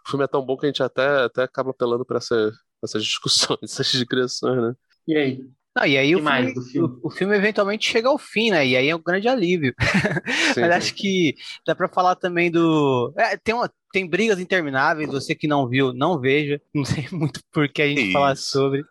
[0.09, 2.51] filme é tão bom que a gente até, até acaba apelando para essa,
[2.83, 4.73] essas discussões, essas digressões, né?
[5.07, 5.49] E aí?
[5.75, 6.99] Não, e aí o filme, filme?
[7.03, 8.65] O, o, filme, eventualmente chega ao fim, né?
[8.65, 9.73] E aí é um grande alívio.
[10.53, 11.35] Sim, Mas acho que
[11.67, 13.13] dá para falar também do.
[13.17, 16.61] É, tem, uma, tem brigas intermináveis, você que não viu, não veja.
[16.73, 18.83] Não sei muito por que a gente falar sobre.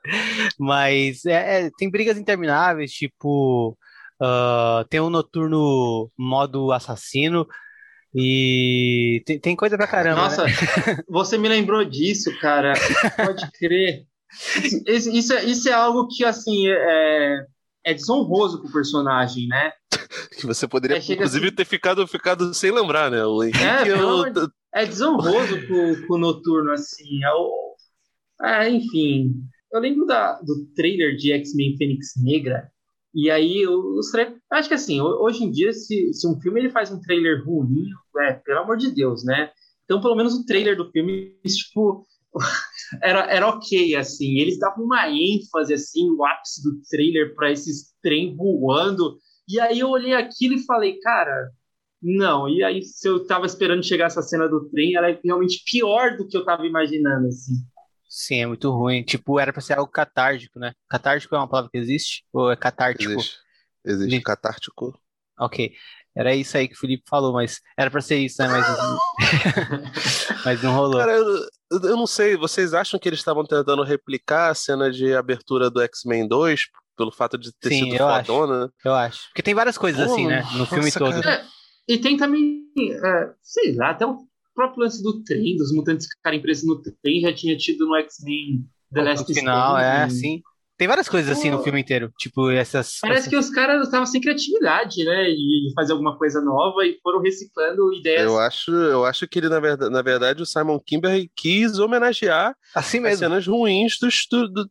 [0.59, 3.77] Mas é, é, tem brigas intermináveis, tipo.
[4.21, 7.47] Uh, tem um noturno modo assassino.
[8.15, 10.23] E tem, tem coisa pra caramba.
[10.23, 10.53] Nossa, né?
[11.09, 12.75] você me lembrou disso, cara.
[13.17, 14.07] Pode crer.
[14.87, 17.47] Isso, é, isso é algo que, assim, é,
[17.85, 19.73] é desonroso pro personagem, né?
[20.39, 21.55] que você poderia, é, inclusive, assim...
[21.55, 23.25] ter ficado, ficado sem lembrar, né?
[23.25, 24.25] O Henrique, é, eu...
[24.75, 27.21] é desonroso pro, pro Noturno, assim.
[28.43, 29.33] É, é, enfim,
[29.73, 32.71] eu lembro da, do trailer de X-Men Fênix Negra,
[33.15, 34.39] E aí, os trailers.
[34.51, 37.89] Acho que assim, hoje em dia, se, se um filme ele faz um trailer ruim,
[38.21, 39.51] é, pelo amor de Deus, né?
[39.85, 42.07] Então, pelo menos o trailer do filme, tipo,
[43.03, 44.39] era, era ok, assim.
[44.39, 49.19] Eles davam uma ênfase, assim, o ápice do trailer para esses trem voando.
[49.49, 51.51] E aí eu olhei aquilo e falei, cara,
[52.03, 52.49] não.
[52.49, 56.17] E aí, se eu tava esperando chegar essa cena do trem, ela é realmente pior
[56.17, 57.55] do que eu tava imaginando, assim.
[58.09, 59.03] Sim, é muito ruim.
[59.03, 60.73] Tipo, era pra ser algo catártico, né?
[60.89, 62.25] Catártico é uma palavra que existe?
[62.33, 63.13] Ou é catártico?
[63.13, 63.39] Existe.
[63.85, 64.99] Existe catártico.
[65.39, 65.73] Ok.
[66.17, 68.49] Era isso aí que o Felipe falou, mas era pra ser isso, né?
[68.49, 68.67] Mas,
[70.45, 71.01] mas não rolou.
[71.01, 71.27] Cara, eu,
[71.83, 75.81] eu não sei, vocês acham que eles estavam tentando replicar a cena de abertura do
[75.81, 76.63] X-Men 2
[76.97, 78.65] pelo fato de ter Sim, sido eu fodona?
[78.65, 79.29] Acho, eu acho.
[79.29, 80.43] Porque tem várias coisas Pô, assim, né?
[80.57, 81.23] No filme nossa, todo.
[81.23, 81.35] cara.
[81.35, 81.47] É,
[81.89, 84.19] e tem também, é, sei lá, até o
[84.55, 88.65] próprio lance do trem, dos mutantes ficarem presos no trem, já tinha tido no X-Men
[88.93, 90.43] The No Last final, Stand, é, e- sim.
[90.77, 91.63] Tem várias coisas assim no Pô.
[91.65, 92.13] filme inteiro.
[92.19, 92.99] Tipo, essas.
[93.01, 95.29] Parece essas- que os caras estavam sem criatividade, né?
[95.31, 98.23] E fazer alguma coisa nova e foram reciclando ideias.
[98.25, 102.57] Eu acho, eu acho que ele, na verdade, na verdade, o Simon Kimber quis homenagear
[102.75, 103.19] Assim as mesmo.
[103.19, 104.27] cenas ruins dos.
[104.31, 104.71] Do, do-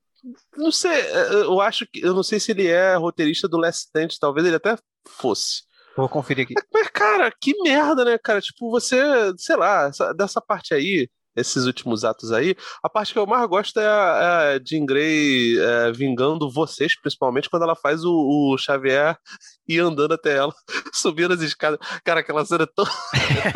[0.57, 2.01] não sei, é, eu acho que.
[2.05, 4.75] Eu não sei se ele é roteirista do Last Stand, talvez ele até
[5.07, 5.63] fosse.
[5.95, 6.53] Vou conferir aqui.
[6.73, 8.41] Mas, cara, que merda, né, cara?
[8.41, 8.97] Tipo, você,
[9.37, 13.47] sei lá, essa- dessa parte aí, esses últimos atos aí, a parte que eu mais
[13.47, 18.11] gosto é a, é a Jean Grey é, vingando vocês, principalmente quando ela faz o,
[18.13, 19.17] o Xavier
[19.67, 20.53] ir andando até ela,
[20.93, 21.79] subindo as escadas.
[22.03, 22.85] Cara, aquela cena é tão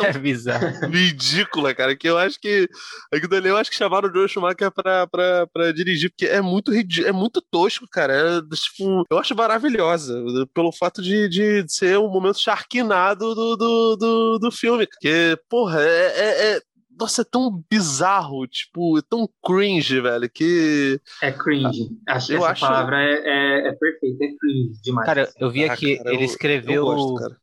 [0.06, 0.88] É bizarro.
[0.88, 2.68] ridícula, cara, que eu acho que.
[3.12, 6.40] Aquilo ali eu acho que chamaram o Joe Schumacher pra, pra, pra dirigir, porque é
[6.40, 8.12] muito é muito tosco, cara.
[8.14, 10.14] É, tipo, eu acho maravilhosa,
[10.54, 14.86] pelo fato de, de ser um momento charquinado do, do, do, do filme.
[14.86, 16.06] Porque, porra, é.
[16.18, 16.67] é- é-
[16.98, 21.00] nossa, é tão bizarro, tipo, é tão cringe, velho, que.
[21.22, 21.88] É cringe.
[22.08, 25.06] Acho que Eu essa acho- palavra é, é, é perfeita, é cringe demais.
[25.06, 26.74] Cara, eu vi Ah, aqui, cara, ele eu- escreveu.
[26.74, 27.36] Eu gosto, cara.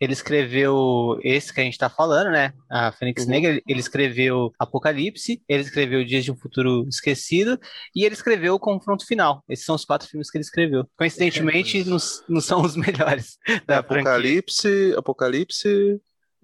[0.00, 2.52] Ele escreveu esse que a gente tá falando, né?
[2.68, 3.30] A Fênix Uhum.
[3.30, 3.62] Negra.
[3.68, 7.56] Ele escreveu Apocalipse, ele escreveu Dias de um Futuro Esquecido
[7.94, 9.44] e ele escreveu o Confronto Final.
[9.48, 10.84] Esses são os quatro filmes que ele escreveu.
[10.98, 11.98] Coincidentemente, não,
[12.28, 12.74] não são os
[13.14, 14.10] melhores da franquia.
[14.10, 16.00] Apocalipse, Apocalipse.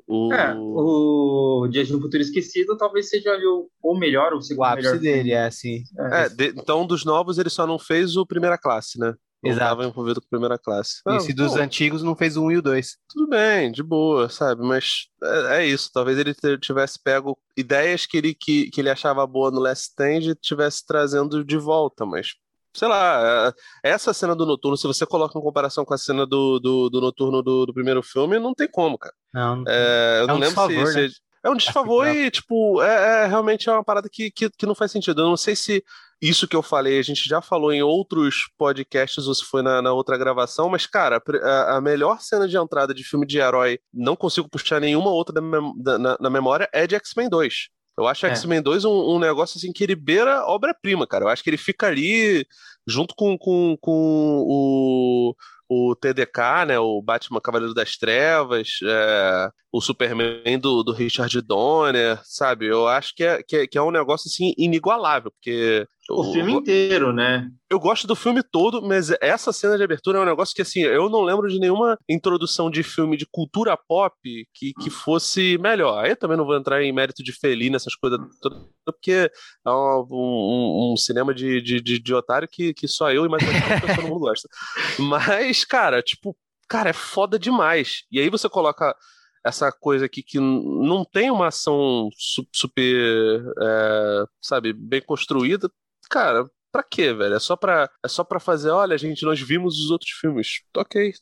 [0.07, 0.33] O...
[0.33, 4.43] É, o Dias de um Futuro Esquecido talvez seja ali o, o melhor, o O
[4.43, 5.83] segundo ápice melhor dele, é assim.
[6.13, 9.15] É, de- então, dos novos, ele só não fez o Primeira Classe, né?
[9.43, 9.65] Não Exato.
[9.73, 11.01] estava envolvido com Primeira Classe.
[11.07, 12.97] Ah, Esse dos pô, antigos não fez o 1 e o 2.
[13.09, 14.63] Tudo bem, de boa, sabe?
[14.63, 15.91] Mas é, é isso.
[15.93, 20.31] Talvez ele tivesse pego ideias que ele, que, que ele achava boa no Last Stand
[20.31, 22.35] e tivesse trazendo de volta, mas.
[22.75, 23.53] Sei lá,
[23.83, 26.89] é- essa cena do Noturno, se você coloca em comparação com a cena do, do,
[26.91, 29.15] do Noturno do, do primeiro filme, não tem como, cara.
[29.33, 31.09] Não, não É, eu É não um lembro se- desfavor, né?
[31.09, 31.15] se,
[31.45, 32.19] É um desfavor bravo.
[32.19, 35.23] e, tipo, é, é realmente é uma parada que, que, que não faz sentido.
[35.23, 35.83] Eu não sei se
[36.21, 39.81] isso que eu falei a gente já falou em outros podcasts ou se foi na,
[39.81, 43.79] na outra gravação, mas, cara, a, a melhor cena de entrada de filme de herói,
[43.95, 47.69] não consigo puxar nenhuma outra da mem- da- na, na memória, é de X-Men 2.
[47.99, 48.31] Eu acho É.
[48.31, 51.25] X-Men 2 um, um negócio assim que ele beira obra-prima, cara.
[51.25, 52.47] Eu acho que ele fica ali
[52.87, 55.35] junto com, com, com o,
[55.69, 56.79] o TDK, né?
[56.79, 62.67] O Batman Cavaleiro das Trevas, é, o Superman do, do Richard Donner, sabe?
[62.67, 66.53] Eu acho que é, que é, que é um negócio assim inigualável, porque O filme
[66.61, 67.51] inteiro, né?
[67.71, 70.81] eu gosto do filme todo, mas essa cena de abertura é um negócio que, assim,
[70.81, 74.15] eu não lembro de nenhuma introdução de filme de cultura pop
[74.55, 76.03] que, que fosse melhor.
[76.03, 79.31] Aí eu também não vou entrar em mérito de Fellini, essas coisas todas, porque
[79.67, 83.29] é um, um- um cinema de, de, de, de otário que, que só eu e
[83.29, 84.49] mais no mundo gosta.
[84.99, 86.35] Mas, cara, tipo,
[86.69, 88.05] cara, é foda demais.
[88.11, 88.97] E aí você coloca
[89.45, 95.71] essa coisa aqui que não tem uma ação su- super, é, sabe, bem construída.
[96.11, 97.35] Cara, pra quê, velho?
[97.35, 100.61] É só pra, é só pra fazer, olha, gente, nós vimos os outros filmes.
[100.77, 101.13] Ok,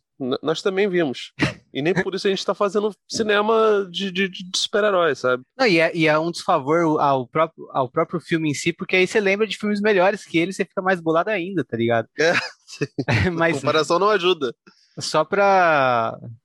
[0.43, 1.33] nós também vimos.
[1.73, 5.43] E nem por isso a gente tá fazendo cinema de, de, de super-heróis, sabe?
[5.59, 8.97] Não, e, é, e é um desfavor ao próprio, ao próprio filme em si, porque
[8.97, 12.09] aí você lembra de filmes melhores que ele, você fica mais bolado ainda, tá ligado?
[12.19, 12.33] É,
[13.07, 14.55] A Mas comparação não ajuda.
[14.99, 15.25] só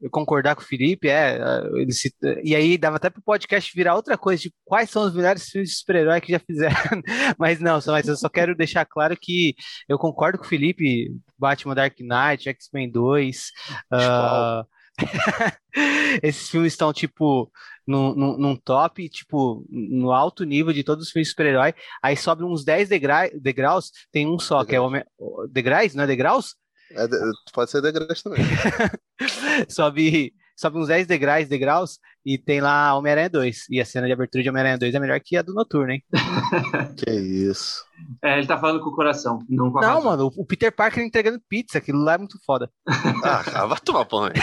[0.01, 1.39] eu concordar com o Felipe, é,
[1.73, 2.13] ele se-
[2.43, 5.69] e aí dava até pro podcast virar outra coisa, tipo, quais são os melhores filmes
[5.69, 6.75] de super-herói que já fizeram?
[7.39, 9.55] Mas não, só, mas eu só quero deixar claro que
[9.87, 13.51] eu concordo com o Felipe, Batman Dark Knight, X-Men 2,
[13.91, 14.65] ah,
[16.21, 17.51] esses filmes estão, tipo,
[17.87, 21.73] num, num, num top, tipo, no alto nível de todos os filmes de super-herói.
[22.01, 25.03] Aí sobe uns 10 degra degraus, tem um só, que é Homem...
[25.49, 26.55] Degraus, não é degraus?
[26.91, 27.17] É de-
[27.53, 28.43] pode ser degraus também.
[29.69, 33.65] sobe, sobe uns 10 degraus, degraus e tem lá Homem-Aranha 2.
[33.71, 36.03] E a cena de abertura de Homem-Aranha 2 é melhor que a do Noturno, hein?
[36.97, 37.83] que isso.
[38.23, 40.03] É, ele tá falando com o coração, não com a Não, razão.
[40.03, 42.69] mano, o Peter Parker entregando pizza, aquilo lá é muito foda.
[43.23, 44.33] Ah, vai tomar banho.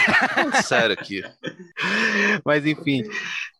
[0.64, 1.22] Sério aqui.
[2.44, 3.02] Mas enfim.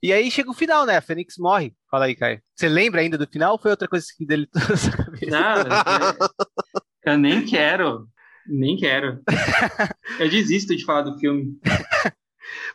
[0.02, 0.96] E aí chega o final, né?
[0.96, 1.74] A Fênix morre.
[1.90, 2.40] Fala aí, Caio.
[2.54, 5.30] Você lembra ainda do final ou foi outra coisa que dele toda essa cabeça?
[5.30, 5.54] Não,
[7.04, 8.06] eu nem quero.
[8.46, 9.20] Nem quero.
[10.18, 11.58] Eu desisto de falar do filme.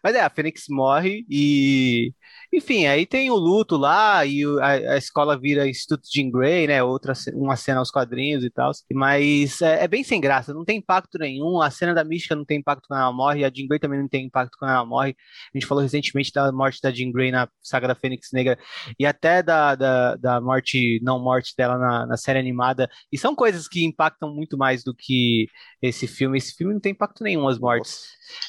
[0.03, 2.13] Mas é, a Fênix morre e.
[2.55, 6.83] Enfim, aí tem o luto lá e a, a escola vira Instituto Jean Grey, né?
[6.83, 8.69] Outra, uma cena aos quadrinhos e tal.
[8.93, 11.59] Mas é, é bem sem graça, não tem impacto nenhum.
[11.59, 14.07] A cena da Mística não tem impacto quando ela morre, a Jean Grey também não
[14.07, 15.15] tem impacto quando ela morre.
[15.53, 18.55] A gente falou recentemente da morte da Jean Grey na saga da Fênix Negra
[18.99, 22.87] e até da, da, da morte, não morte dela na, na série animada.
[23.11, 25.47] E são coisas que impactam muito mais do que
[25.81, 26.37] esse filme.
[26.37, 28.03] Esse filme não tem impacto nenhum, as mortes.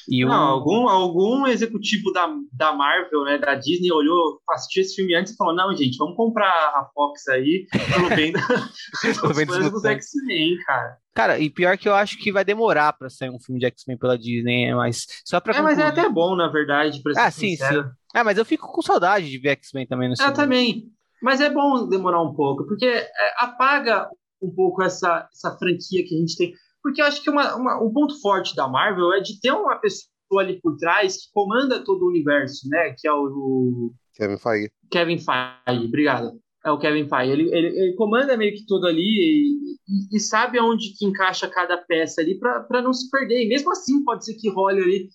[0.09, 4.95] E o- Não, algum, algum executivo da, da Marvel, né, da Disney, olhou, assistiu esse
[4.97, 9.03] filme antes e falou: não, gente, vamos comprar a Fox aí pelo bem, da, dos
[9.03, 10.09] dos fãs dos mutantes.
[10.09, 10.97] X-Men, cara.
[11.15, 13.97] Cara, e pior que eu acho que vai demorar pra sair um filme de X-Men
[13.97, 17.21] pela Disney, mas só pra É, mas é concluir- até bom, na verdade, pra ser
[17.21, 17.91] Ah, sim, sincero.
[18.13, 20.35] Ah, mas eu fico com saudade de ver X-Men também no Eu cinema.
[20.35, 20.85] também.
[21.23, 24.09] Mas é bom demorar um pouco, porque é, apaga
[24.43, 26.53] um pouco essa, essa franquia que a gente tem.
[26.83, 29.77] Porque eu acho que uma, uma- um ponto forte da Marvel é de ter uma
[29.81, 30.07] pessoa
[30.39, 32.95] ali por trás que comanda todo o universo, né?
[32.99, 34.70] Que é o, Kevin Feige.
[34.91, 35.87] Kevin Feige.
[35.87, 36.32] Obrigado.
[36.64, 37.32] É o Kevin Feige.
[37.32, 41.47] Ele, ele, ele comanda meio que tudo ali e, e- e sabe aonde que encaixa
[41.49, 43.45] cada peça ali para não se perder.
[43.45, 45.09] E mesmo assim pode ser que role ali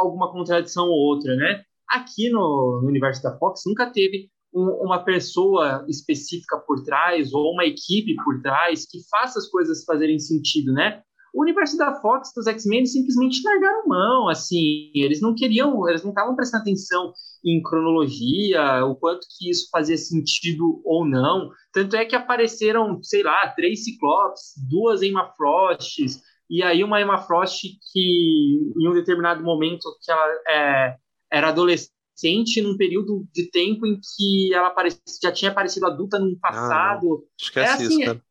[0.00, 1.62] alguma contradição ou outra, né?
[1.88, 7.52] Aqui no, no universo da Fox nunca teve um- uma pessoa específica por trás ou
[7.52, 11.02] uma equipe por trás que faça as coisas fazerem sentido, né?
[11.36, 16.08] O universo da Fox, dos X-Men, simplesmente largaram mão, assim, eles não queriam, eles não
[16.08, 17.12] estavam prestando atenção
[17.44, 21.50] em cronologia, o quanto que isso fazia sentido ou não.
[21.74, 27.18] Tanto é que apareceram, sei lá, três Ciclopes, duas Emma Frosts, e aí uma Emma
[27.18, 30.96] Frost que, em um determinado momento, que ela é,
[31.30, 34.74] era adolescente, num período de tempo em que ela
[35.22, 37.26] já tinha aparecido adulta num passado.
[37.38, 38.25] Esquece É assim, isso, cara.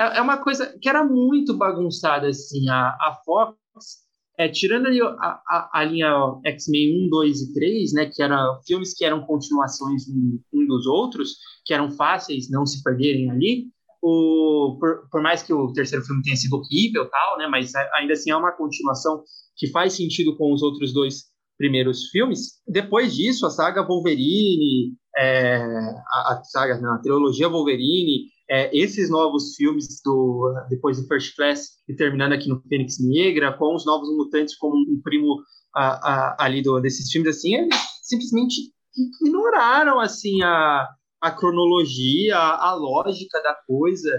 [0.00, 3.58] É, é uma coisa que era muito bagunçada, assim, a, a Fox,
[4.38, 6.10] é, tirando ali a, a, a linha
[6.46, 10.86] X-Men 1, 2 e 3, né, que eram filmes que eram continuações um, um dos
[10.86, 11.36] outros,
[11.66, 13.66] que eram fáceis não se perderem ali,
[14.02, 18.14] o, por, por mais que o terceiro filme tenha sido horrível tal, né, mas ainda
[18.14, 19.22] assim é uma continuação
[19.58, 21.24] que faz sentido com os outros dois
[21.58, 22.62] primeiros filmes.
[22.66, 25.56] Depois disso, a saga Wolverine, é,
[26.14, 31.36] a, a saga, não, a trilogia Wolverine, é, esses novos filmes do depois do First
[31.36, 35.40] Class e terminando aqui no Fênix Negra, com os novos mutantes como um primo
[35.74, 38.72] a, a, ali do, desses filmes, assim, eles simplesmente
[39.22, 40.88] ignoraram assim a,
[41.20, 44.10] a cronologia, a, a lógica da coisa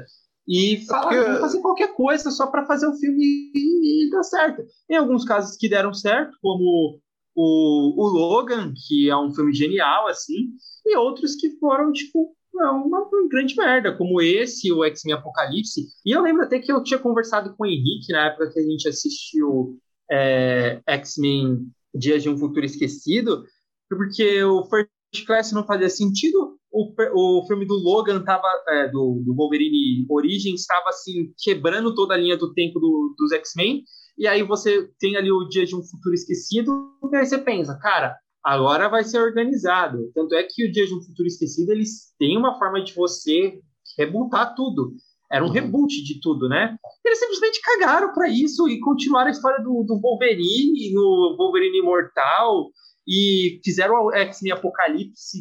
[0.48, 4.64] e falaram porque- fazer qualquer coisa só para fazer o filme e, e dar certo.
[4.90, 7.02] Em alguns casos que deram certo, como
[7.36, 10.50] o, o Logan, que é um filme genial, assim,
[10.86, 15.88] e outros que foram, tipo, não, uma, uma grande merda, como esse, o X-Men Apocalipse.
[16.06, 18.64] E eu lembro até que eu tinha conversado com o Henrique na época que a
[18.64, 19.80] gente assistiu
[20.10, 23.44] é, X-Men Dias de um Futuro Esquecido,
[23.90, 29.22] porque o First Class não fazia sentido, o, o filme do Logan tava, é, do,
[29.26, 33.84] do Wolverine Origins estava assim, quebrando toda a linha do tempo do- dos X-Men,
[34.18, 37.78] e aí você tem ali o Dia de um Futuro Esquecido, e aí você pensa,
[37.80, 40.12] cara, agora vai ser organizado.
[40.14, 43.60] Tanto é que o Dia de um Futuro Esquecido, eles têm uma forma de você
[43.98, 44.94] rebootar tudo.
[45.32, 45.54] Era um Uhum.
[45.54, 46.76] reboot de tudo, né?
[47.06, 52.70] Eles simplesmente cagaram pra isso e continuaram a história do, do Wolverine, no Wolverine Imortal,
[53.08, 55.40] e fizeram o X-Men Apocalipse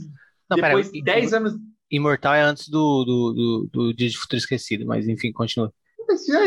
[0.49, 1.55] Não, depois de 10 anos.
[1.91, 5.73] Imortal é antes do, do, do, do Dia de Futuro Esquecido, mas enfim, continua.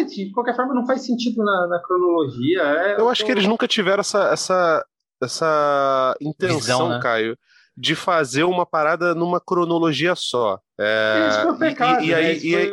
[0.10, 2.62] De qualquer forma, não faz sentido na, na cronologia.
[2.62, 4.86] é- Eu acho que eles nunca tiveram essa, essa,
[5.26, 7.00] essa intenção, Visão, né?
[7.02, 7.38] Caio,
[7.76, 10.60] de fazer uma parada numa cronologia só.
[10.80, 12.16] É, Esse foi e- pecado, e, e né?
[12.16, 12.72] aí, e aí-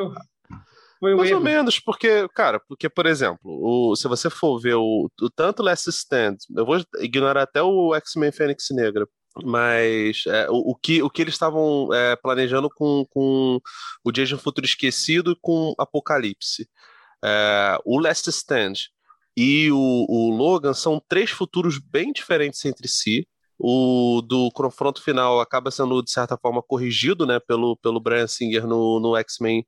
[1.01, 5.11] foi mais ou menos, porque, cara, porque, por exemplo, o, se você for ver o,
[5.19, 9.09] o tanto Last Stand, eu vou ignorar até o X-Men Fênix Negra,
[9.43, 13.59] mas é, o, o que, o que eles estavam é, planejando com, com
[14.05, 16.69] o Dia de um Futuro Esquecido e com Apocalipse.
[17.25, 18.75] É, o Last Stand
[19.41, 23.27] e o, o Logan são três futuros bem diferentes entre si.
[23.59, 28.67] O do confronto final acaba sendo, de certa forma, corrigido né, pelo, pelo Brian Singer
[28.67, 29.65] no, no X-Men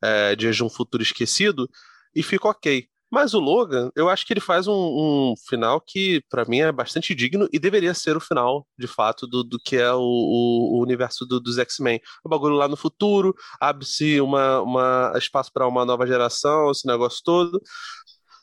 [0.00, 1.68] é, de um Futuro Esquecido,
[2.14, 2.86] e fica ok.
[3.10, 6.70] Mas o Logan, eu acho que ele faz um, um final que, para mim, é
[6.70, 10.78] bastante digno e deveria ser o final, de fato, do, do que é o, o,
[10.78, 12.00] o universo do, dos X-Men.
[12.24, 17.20] O bagulho lá no futuro, abre-se uma, uma espaço para uma nova geração, esse negócio
[17.24, 17.60] todo.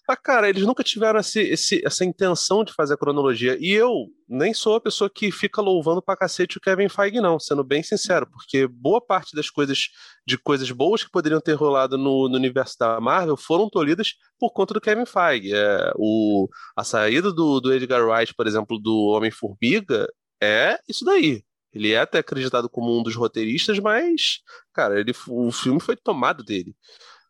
[0.06, 3.58] Ah, cara, eles nunca tiveram esse, esse, essa intenção de fazer a cronologia.
[3.60, 7.40] E eu nem sou a pessoa que fica louvando pra cacete o Kevin Feige, não,
[7.40, 9.90] sendo bem sincero, porque boa parte das coisas,
[10.28, 14.52] de coisas boas que poderiam ter rolado no, no universo da Marvel foram tolhidas por
[14.52, 15.54] conta do Kevin Feige.
[15.54, 20.06] É, o, a saída do, do Edgar Wright, por exemplo, do Homem-Formiga,
[20.42, 21.44] é isso daí.
[21.74, 24.42] Ele é até acreditado como um dos roteiristas, mas,
[24.74, 26.76] cara, ele, o filme foi tomado dele.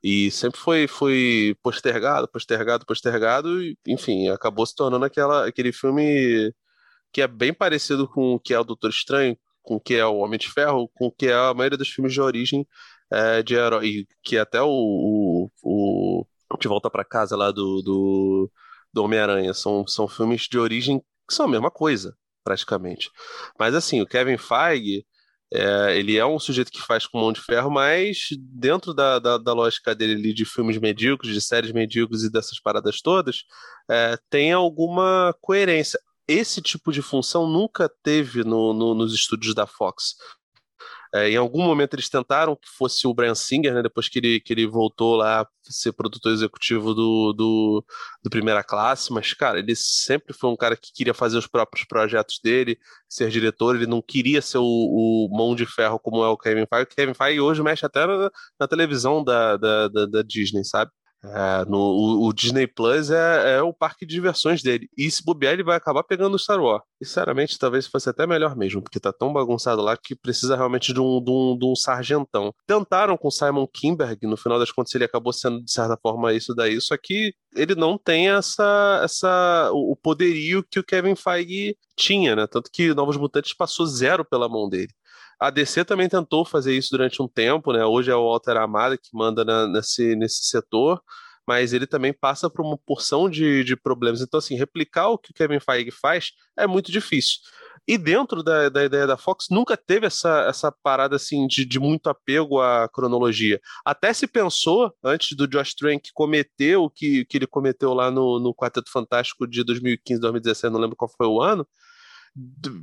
[0.04, 6.54] E sempre foi, foi postergado, postergado, postergado, e, enfim, acabou se tornando aquela, aquele filme
[7.12, 10.06] que é bem parecido com o que é o Doutor Estranho, com o que é
[10.06, 12.68] o Homem de Ferro, com o que é a maioria dos filmes de origem
[13.12, 18.52] é, de herói, que até o, o, o De Volta para Casa lá do, do,
[18.92, 23.10] do Homem-Aranha são, são filmes de origem que são a mesma coisa, praticamente.
[23.58, 25.06] Mas assim, o Kevin Feige
[25.54, 29.38] é, ele é um sujeito que faz com mão de ferro, mas dentro da, da,
[29.38, 33.44] da lógica dele de filmes medíocres, de séries medíocres e dessas paradas todas,
[33.90, 36.00] é, tem alguma coerência.
[36.28, 40.16] Esse tipo de função nunca teve no, no, nos estúdios da Fox.
[41.14, 44.40] É, em algum momento eles tentaram que fosse o Brian Singer, né, depois que ele,
[44.40, 47.86] que ele voltou lá ser produtor executivo do, do,
[48.24, 51.86] do, Primeira Classe, mas, cara, ele sempre foi um cara que queria fazer os próprios
[51.86, 56.28] projetos dele, ser diretor, ele não queria ser o, o mão de ferro como é
[56.30, 56.84] o Kevin Feige.
[56.84, 60.92] O Kevin Feige hoje mexe até na, na televisão da, da, da, da Disney, sabe?
[61.26, 64.90] É, no, o, o, Disney Plus é, é, o parque de diversões dele.
[64.98, 66.84] E se bobear, ele vai acabar pegando o Star Wars.
[67.02, 71.00] Sinceramente, talvez fosse até melhor mesmo, porque tá tão bagunçado lá que precisa realmente de
[71.00, 72.54] um, de um, de um sargentão.
[72.68, 76.54] Tentaram com Simon Kimberg, no final das contas ele acabou sendo, de certa forma, isso
[76.54, 82.36] daí, só que ele não tem essa, essa o poderio que o Kevin Feige tinha,
[82.36, 82.48] né?
[82.48, 84.90] Tanto que Novos Mutantes passou zero pela mão dele.
[85.40, 87.86] A DC também tentou fazer isso durante um tempo, né?
[87.86, 91.02] Hoje é o Walter Amada que manda na, nesse, nesse setor,
[91.48, 94.22] mas ele também passa por uma porção de, de problemas.
[94.22, 97.40] Então, assim, replicar o que o Kevin Feige faz é muito difícil.
[97.86, 101.80] E dentro da, da ideia da Fox nunca teve essa, essa parada assim de, de
[101.80, 103.60] muito apego à cronologia.
[103.86, 108.40] Até se pensou, antes do Josh Trank cometer o que, que ele cometeu lá no,
[108.40, 111.68] no Quarteto Fantástico de 2015, 2016, não lembro qual foi o ano,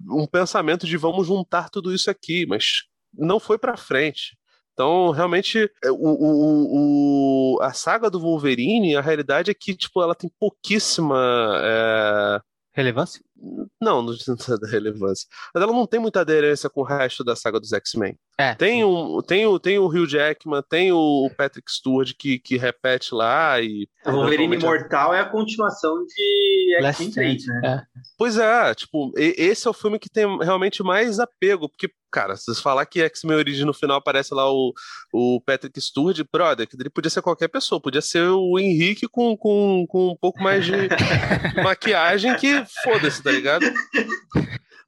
[0.08, 4.36] um pensamento de vamos juntar tudo isso aqui, mas não foi para frente.
[4.72, 10.02] Então, realmente, é, o, o, o, a saga do Wolverine, a realidade é que tipo,
[10.02, 12.40] ela tem pouquíssima é...
[12.72, 13.20] relevância.
[13.80, 15.26] Não, não da relevância.
[15.54, 18.16] Mas ela não tem muita aderência com o resto da saga dos X-Men.
[18.38, 18.54] É.
[18.54, 23.14] Tem, um, tem, o, tem o Hugh Jackman, tem o Patrick Stewart que, que repete
[23.14, 23.86] lá e.
[24.06, 26.49] O Wolverine Imortal é a continuação de
[27.12, 27.60] 3, né?
[27.64, 28.00] É.
[28.16, 32.46] Pois é, tipo, esse é o filme que tem realmente mais apego, porque, cara, se
[32.46, 34.72] você falar que X-Men Origem no final aparece lá o,
[35.12, 39.36] o Patrick Stewart, brother, que ele podia ser qualquer pessoa, podia ser o Henrique com,
[39.36, 40.72] com, com um pouco mais de
[41.62, 43.64] maquiagem que foda-se, tá ligado?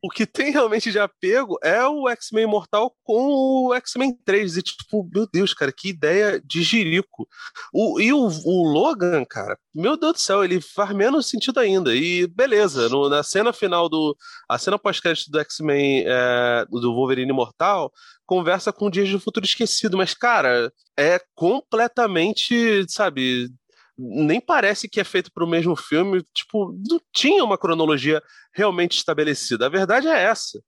[0.02, 4.56] O que tem realmente de apego é o X-Men Imortal com o X-Men 3.
[4.56, 7.28] E, tipo, meu Deus, cara, que ideia de jirico.
[7.72, 11.94] O, e o, o, Logan, cara, meu Deus do céu, ele faz menos sentido ainda.
[11.94, 14.16] E beleza, no, na cena final do.
[14.48, 17.92] A cena pós-crédito do X-Men é, do Wolverine Imortal
[18.26, 23.50] conversa com o Dias do Futuro Esquecido, mas, cara, é completamente, sabe,
[23.98, 28.22] nem parece que é feito para o mesmo filme, tipo, não tinha uma cronologia
[28.54, 29.66] realmente estabelecida.
[29.66, 30.60] A verdade é essa.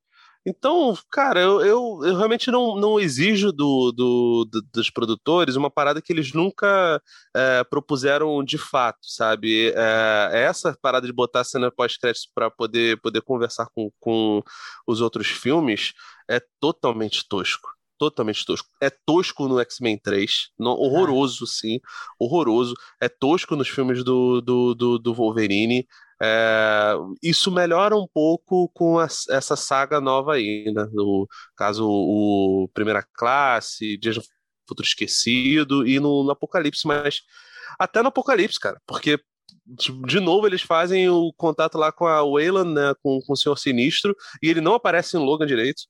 [0.46, 5.70] Então, cara, eu, eu, eu realmente não, não exijo do, do, do, dos produtores uma
[5.70, 7.00] parada que eles nunca
[7.34, 9.72] é, propuseram de fato, sabe?
[9.74, 14.42] É, essa parada de botar cena pós-crédito para poder, poder conversar com, com
[14.86, 15.94] os outros filmes
[16.28, 18.68] é totalmente tosco totalmente tosco.
[18.80, 21.80] É tosco no X-Men 3, no, horroroso, sim,
[22.18, 22.74] horroroso.
[23.00, 25.86] É tosco nos filmes do, do, do, do Wolverine.
[26.22, 30.86] É, isso melhora um pouco com a, essa saga nova aí, né?
[30.92, 34.22] No caso, o Primeira Classe, Dias do
[34.68, 37.20] Futuro Esquecido e no, no Apocalipse, mas
[37.78, 39.18] até no Apocalipse, cara, porque
[39.66, 43.56] de novo eles fazem o contato lá com a Wayland, né, com, com o Senhor
[43.56, 45.84] Sinistro, e ele não aparece em Logan direito.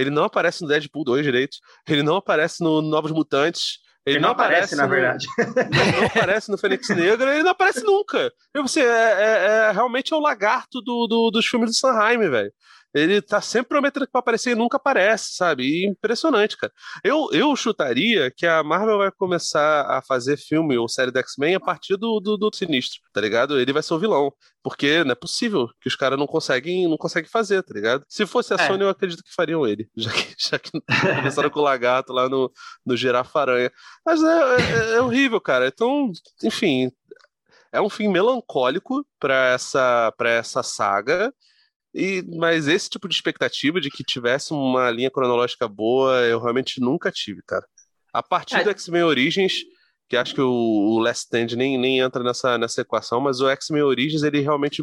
[0.00, 1.58] Ele não aparece no Deadpool 2 direito.
[1.86, 3.78] Ele não aparece no Novos Mutantes.
[4.06, 5.26] Ele, ele não, não, aparece, aparece na no, verdade.
[5.38, 8.32] Não, não, aparece no Fênix Negro, ele não aparece nunca.
[8.54, 12.18] E você, é, é, é, realmente é o lagarto do, do, dos filmes do Sanheim,
[12.18, 12.50] velho.
[12.92, 15.64] Ele tá sempre prometendo que vai aparecer e nunca aparece, sabe?
[15.64, 16.72] E impressionante, cara.
[17.04, 21.54] Eu, eu chutaria que a Marvel vai começar a fazer filme ou série do X-Men
[21.54, 23.60] a partir do, do, do, Sinistro, tá ligado?
[23.60, 24.32] Ele vai ser o vilão.
[24.62, 28.04] Porque não é possível que os caras não conseguem, não conseguem fazer, tá ligado?
[28.08, 28.66] Se fosse a é.
[28.66, 29.88] Sony, eu acredito que fariam ele.
[29.96, 30.70] Já que, já que
[31.16, 32.50] começaram com o lagarto lá no,
[32.84, 33.70] no Girafa-Aranha.
[34.04, 35.68] Mas é, é, é horrível, cara.
[35.68, 36.10] Então,
[36.42, 36.90] enfim,
[37.72, 41.32] é um fim melancólico para essa, pra essa saga.
[41.94, 46.80] E, mas esse tipo de expectativa de que tivesse uma linha cronológica boa, eu realmente
[46.80, 47.66] nunca tive, cara.
[48.12, 48.64] A partir é.
[48.64, 49.54] do X-Men Origins,
[50.08, 53.48] que acho que o, o Last Stand nem, nem entra nessa, nessa equação, mas o
[53.48, 54.82] X-Men Origins ele realmente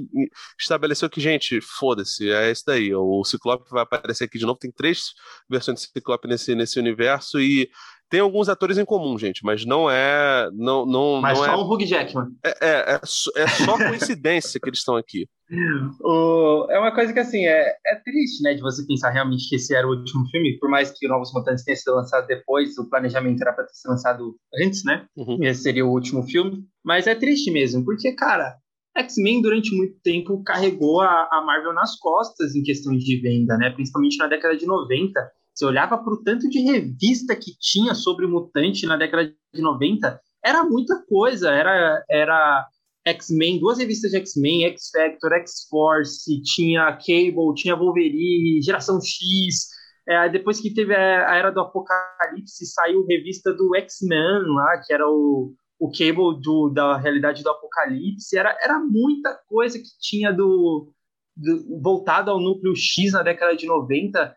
[0.58, 2.96] estabeleceu que, gente, foda-se, é esse daí.
[2.96, 4.58] O Ciclope vai aparecer aqui de novo.
[4.58, 5.14] Tem três
[5.50, 7.70] versões de Ciclope nesse, nesse universo e
[8.10, 10.50] tem alguns atores em comum, gente, mas não é.
[10.54, 12.28] Não, não, mas não só é, o Hugh Jackman.
[12.44, 15.28] É, é, é, é só coincidência que eles estão aqui.
[16.02, 19.56] O, é uma coisa que, assim, é, é triste, né, de você pensar realmente que
[19.56, 22.90] esse era o último filme, por mais que Novos Mutantes tenha sido lançado depois, o
[22.90, 25.06] planejamento era para ter sido lançado antes, né?
[25.16, 25.38] Uhum.
[25.42, 26.66] Esse seria o último filme.
[26.84, 28.58] Mas é triste mesmo, porque, cara,
[28.98, 33.70] X-Men durante muito tempo carregou a, a Marvel nas costas em questões de venda, né?
[33.70, 38.28] Principalmente na década de 90 você olhava para o tanto de revista que tinha sobre
[38.28, 41.50] mutante na década de 90, era muita coisa.
[41.50, 42.68] Era, era
[43.08, 49.70] X-Men, duas revistas de X-Men, X-Factor, X-Force, tinha Cable, tinha Wolverine, Geração X.
[50.08, 55.10] É, depois que teve a, Era do Apocalipse, saiu revista do X-Men lá, que era
[55.10, 58.38] o, o Cable do, da realidade do Apocalipse.
[58.38, 60.94] Era, era muita coisa que tinha do,
[61.36, 64.37] do voltado ao núcleo X na década de 90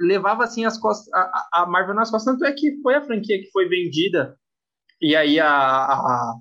[0.00, 3.38] levava assim as costas, a, a, Marvel nas costas, tanto é que foi a franquia
[3.38, 4.36] que foi vendida
[5.00, 6.34] e aí a, a,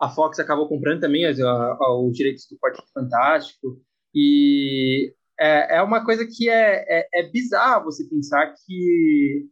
[0.00, 3.80] a Fox acabou comprando também as, os direitos do Quarteto Fantástico
[4.14, 9.46] e é, é uma coisa que é, é, é bizarro você pensar que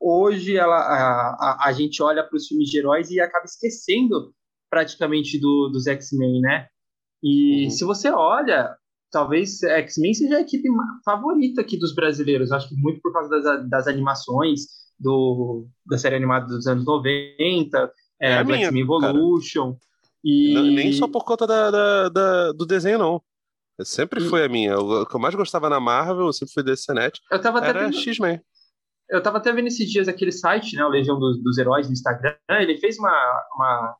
[0.00, 4.34] hoje ela, a, a, a gente olha para os filmes de heróis e acaba esquecendo
[4.68, 6.68] praticamente do, dos X-Men, né?
[7.22, 7.70] E uhum.
[7.70, 8.76] se você olha,
[9.14, 10.68] talvez X-Men seja a equipe
[11.04, 12.50] favorita aqui dos brasileiros.
[12.50, 14.62] Acho que muito por causa das, das animações
[14.98, 19.76] do, da série animada dos anos 90, é, é X-Men Evolution.
[20.24, 20.74] E...
[20.74, 23.22] nem só por conta da, da, da, do desenho, não.
[23.82, 24.76] Sempre foi a minha.
[24.78, 27.20] O que eu mais gostava na Marvel, sempre foi desse net.
[27.30, 27.96] Eu tava até era vendo...
[27.96, 28.40] X-Men.
[29.08, 31.92] Eu tava até vendo esses dias aquele site, né, o Legião dos, dos Heróis no
[31.92, 32.34] Instagram.
[32.50, 33.12] Ele fez uma,
[33.54, 33.96] uma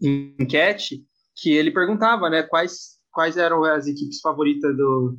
[0.00, 5.16] enquete que ele perguntava, né, quais quais eram as equipes favoritas do,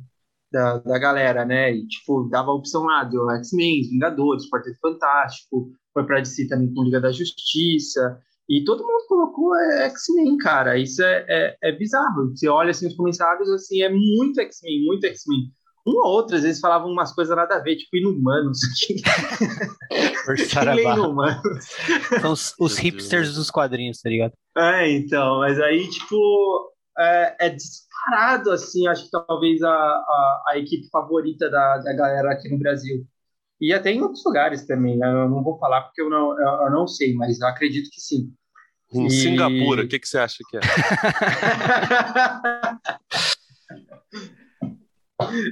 [0.52, 1.74] da, da galera, né?
[1.74, 6.72] E, tipo, dava a opção lá do X-Men, Vingadores, Quarteto Fantástico, foi pra DC também
[6.72, 10.78] com Liga da Justiça, e todo mundo colocou é, X-Men, cara.
[10.78, 12.30] Isso é, é, é, bizarro.
[12.30, 15.50] Você olha assim os comentários, assim, é muito X-Men, muito X-Men.
[15.86, 18.58] Um ou outro, às vezes falavam umas coisas nada a ver, tipo inumanos.
[20.24, 21.64] Forçar inumanos.
[22.20, 24.32] São os, os hipsters dos quadrinhos, tá ligado?
[24.56, 27.50] É, então, mas aí, tipo, é, é
[28.06, 32.58] disparado, assim, acho que talvez a, a, a, equipe favorita da, da galera aqui no
[32.58, 33.04] Brasil.
[33.60, 35.08] E até em outros lugares também, né?
[35.08, 38.32] Eu não vou falar porque eu não, eu, não sei, mas eu acredito que sim.
[38.92, 39.10] Em e...
[39.10, 40.60] Singapura, o que, que você acha que é?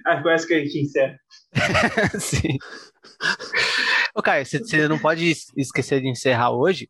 [0.07, 1.19] ah, com essa que a gente encerra.
[2.21, 2.59] sim.
[4.17, 6.89] Ô, Caio, você não pode esquecer de encerrar hoje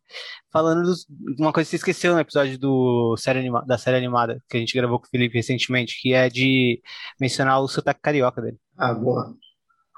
[0.52, 4.42] falando de uma coisa que você esqueceu no episódio do série anima, da série animada
[4.46, 6.82] que a gente gravou com o Felipe recentemente, que é de
[7.18, 8.58] mencionar o sotaque carioca dele.
[8.76, 9.34] Ah, boa.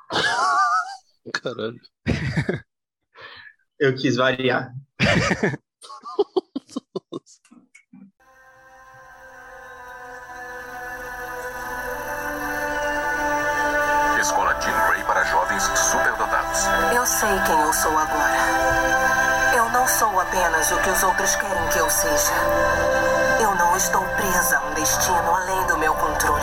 [1.43, 1.81] Caralho.
[3.81, 4.73] Eu quis variar.
[17.07, 18.37] Eu sei quem eu sou agora.
[19.57, 22.33] Eu não sou apenas o que os outros querem que eu seja.
[23.41, 26.43] Eu não estou presa a um destino além do meu controle.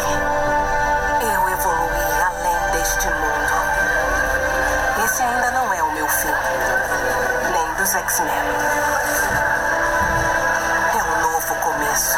[1.22, 5.04] Eu evoluí além deste mundo.
[5.04, 6.32] Esse ainda não é o meu fim.
[7.52, 8.32] Nem dos X-Men.
[10.98, 12.18] É um novo começo.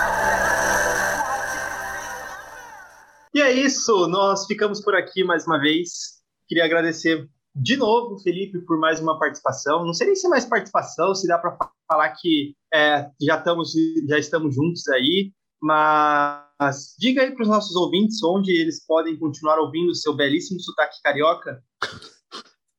[3.34, 6.22] E é isso, nós ficamos por aqui mais uma vez.
[6.48, 9.86] Queria agradecer de novo, Felipe, por mais uma participação.
[9.86, 11.58] Não sei nem se é mais participação, se dá para
[11.88, 13.72] falar que é, já, estamos,
[14.10, 19.58] já estamos juntos aí, mas diga aí para os nossos ouvintes onde eles podem continuar
[19.60, 21.64] ouvindo o seu belíssimo sotaque carioca.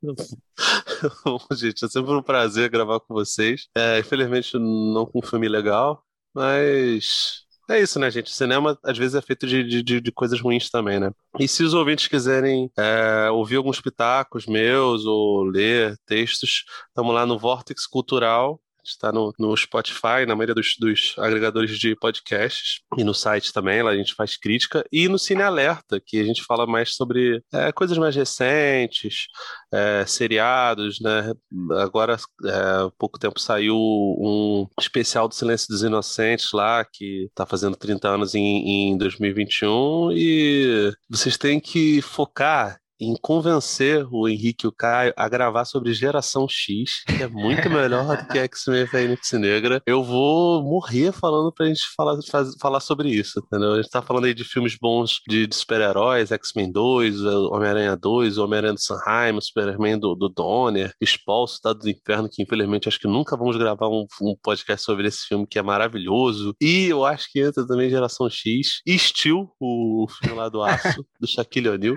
[1.57, 3.69] Gente, é sempre um prazer gravar com vocês.
[3.75, 6.05] É, infelizmente não com um filme legal,
[6.35, 8.29] mas É isso, né, gente?
[8.29, 11.11] O cinema às vezes é feito de, de, de coisas ruins também, né?
[11.39, 17.27] E se os ouvintes quiserem é, ouvir alguns pitacos meus ou ler textos, estamos lá
[17.27, 18.61] no Vortex Cultural
[18.91, 23.83] está no, no Spotify, na maioria dos, dos, agregadores de podcasts, e no site também,
[23.83, 27.43] lá a gente faz crítica, e no Cine Alerta, que a gente fala mais sobre
[27.53, 29.27] é, coisas mais recentes,
[29.73, 31.33] é, seriados, né?
[31.79, 37.47] Agora, é, há pouco tempo saiu um especial do Silêncio dos Inocentes lá, que está
[37.47, 44.67] fazendo 30 anos em, em 2021, e vocês têm que focar em convencer o Henrique
[44.67, 48.87] e o Caio a gravar sobre Geração X, que é muito melhor do que X-Men
[48.87, 49.83] Fênix Negra.
[49.87, 53.75] Eu vou morrer falando pra gente falar, faz, falar sobre isso, entendeu?
[53.75, 58.39] A gente tá falando aí de filmes bons de, de super-heróis, X-Men 2, Homem-Aranha 2,
[58.39, 63.09] Homem-Aranha do Sanheim, Superman do, do Donner, Expulso, Estado do Inferno, que infelizmente acho que
[63.09, 66.55] nunca vamos gravar um, um, podcast sobre esse filme que é maravilhoso.
[66.61, 71.27] E eu acho que entra também Geração X Steel, o filme lá do Aço, do
[71.27, 71.97] Shaquille O'Neal.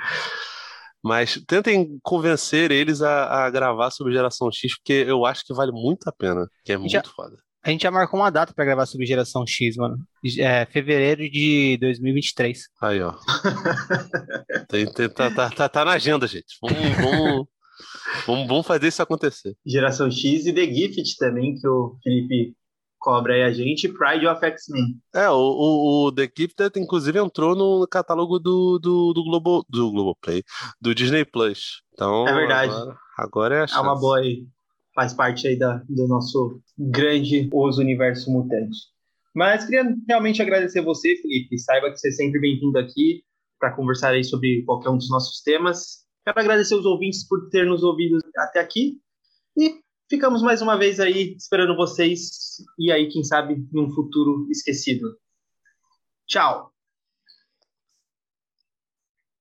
[1.04, 5.72] Mas tentem convencer eles a, a, gravar sobre Geração X, porque eu acho que vale
[5.72, 7.38] muito a pena, que é muito já, foda.
[7.64, 9.98] A gente já marcou uma data para gravar sobre Geração X, mano.
[10.38, 12.60] É fevereiro de 2023.
[12.82, 13.14] Aí, ó.
[14.70, 16.58] tem, tem, tá, tá, tá, tá, na agenda, gente.
[16.62, 17.48] Vamos, vamos,
[18.26, 19.56] vamos, vamos fazer isso acontecer.
[19.66, 22.56] Geração X e The Gift também, que o Felipe
[23.00, 25.00] cobra aí a gente, Pride of X-Men.
[25.16, 29.92] É, o, o, o, The Gifted, inclusive, entrou no catálogo do, do, do, Globo, do
[29.92, 30.44] Globoplay,
[30.80, 31.82] do Disney Plus.
[31.94, 32.74] Então, é verdade.
[32.74, 33.80] Agora, agora é a chance.
[33.80, 34.46] É uma boa aí.
[34.94, 38.78] Faz parte aí da, do nosso grande Os Universo Mutante.
[39.34, 41.58] Mas queria realmente agradecer você, Felipe.
[41.58, 43.24] Saiba que você é sempre bem-vindo aqui
[43.60, 46.06] para conversar aí sobre qualquer um dos nossos temas.
[46.26, 48.98] Quero agradecer os ouvintes por ter nos ouvido até aqui.
[49.58, 49.80] E
[50.10, 55.18] ficamos mais uma vez aí esperando vocês e aí, quem sabe, em um futuro esquecido.
[56.28, 56.74] Tchau!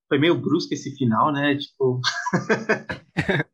[0.07, 1.57] Foi meio brusco esse final, né?
[1.57, 2.01] Tipo.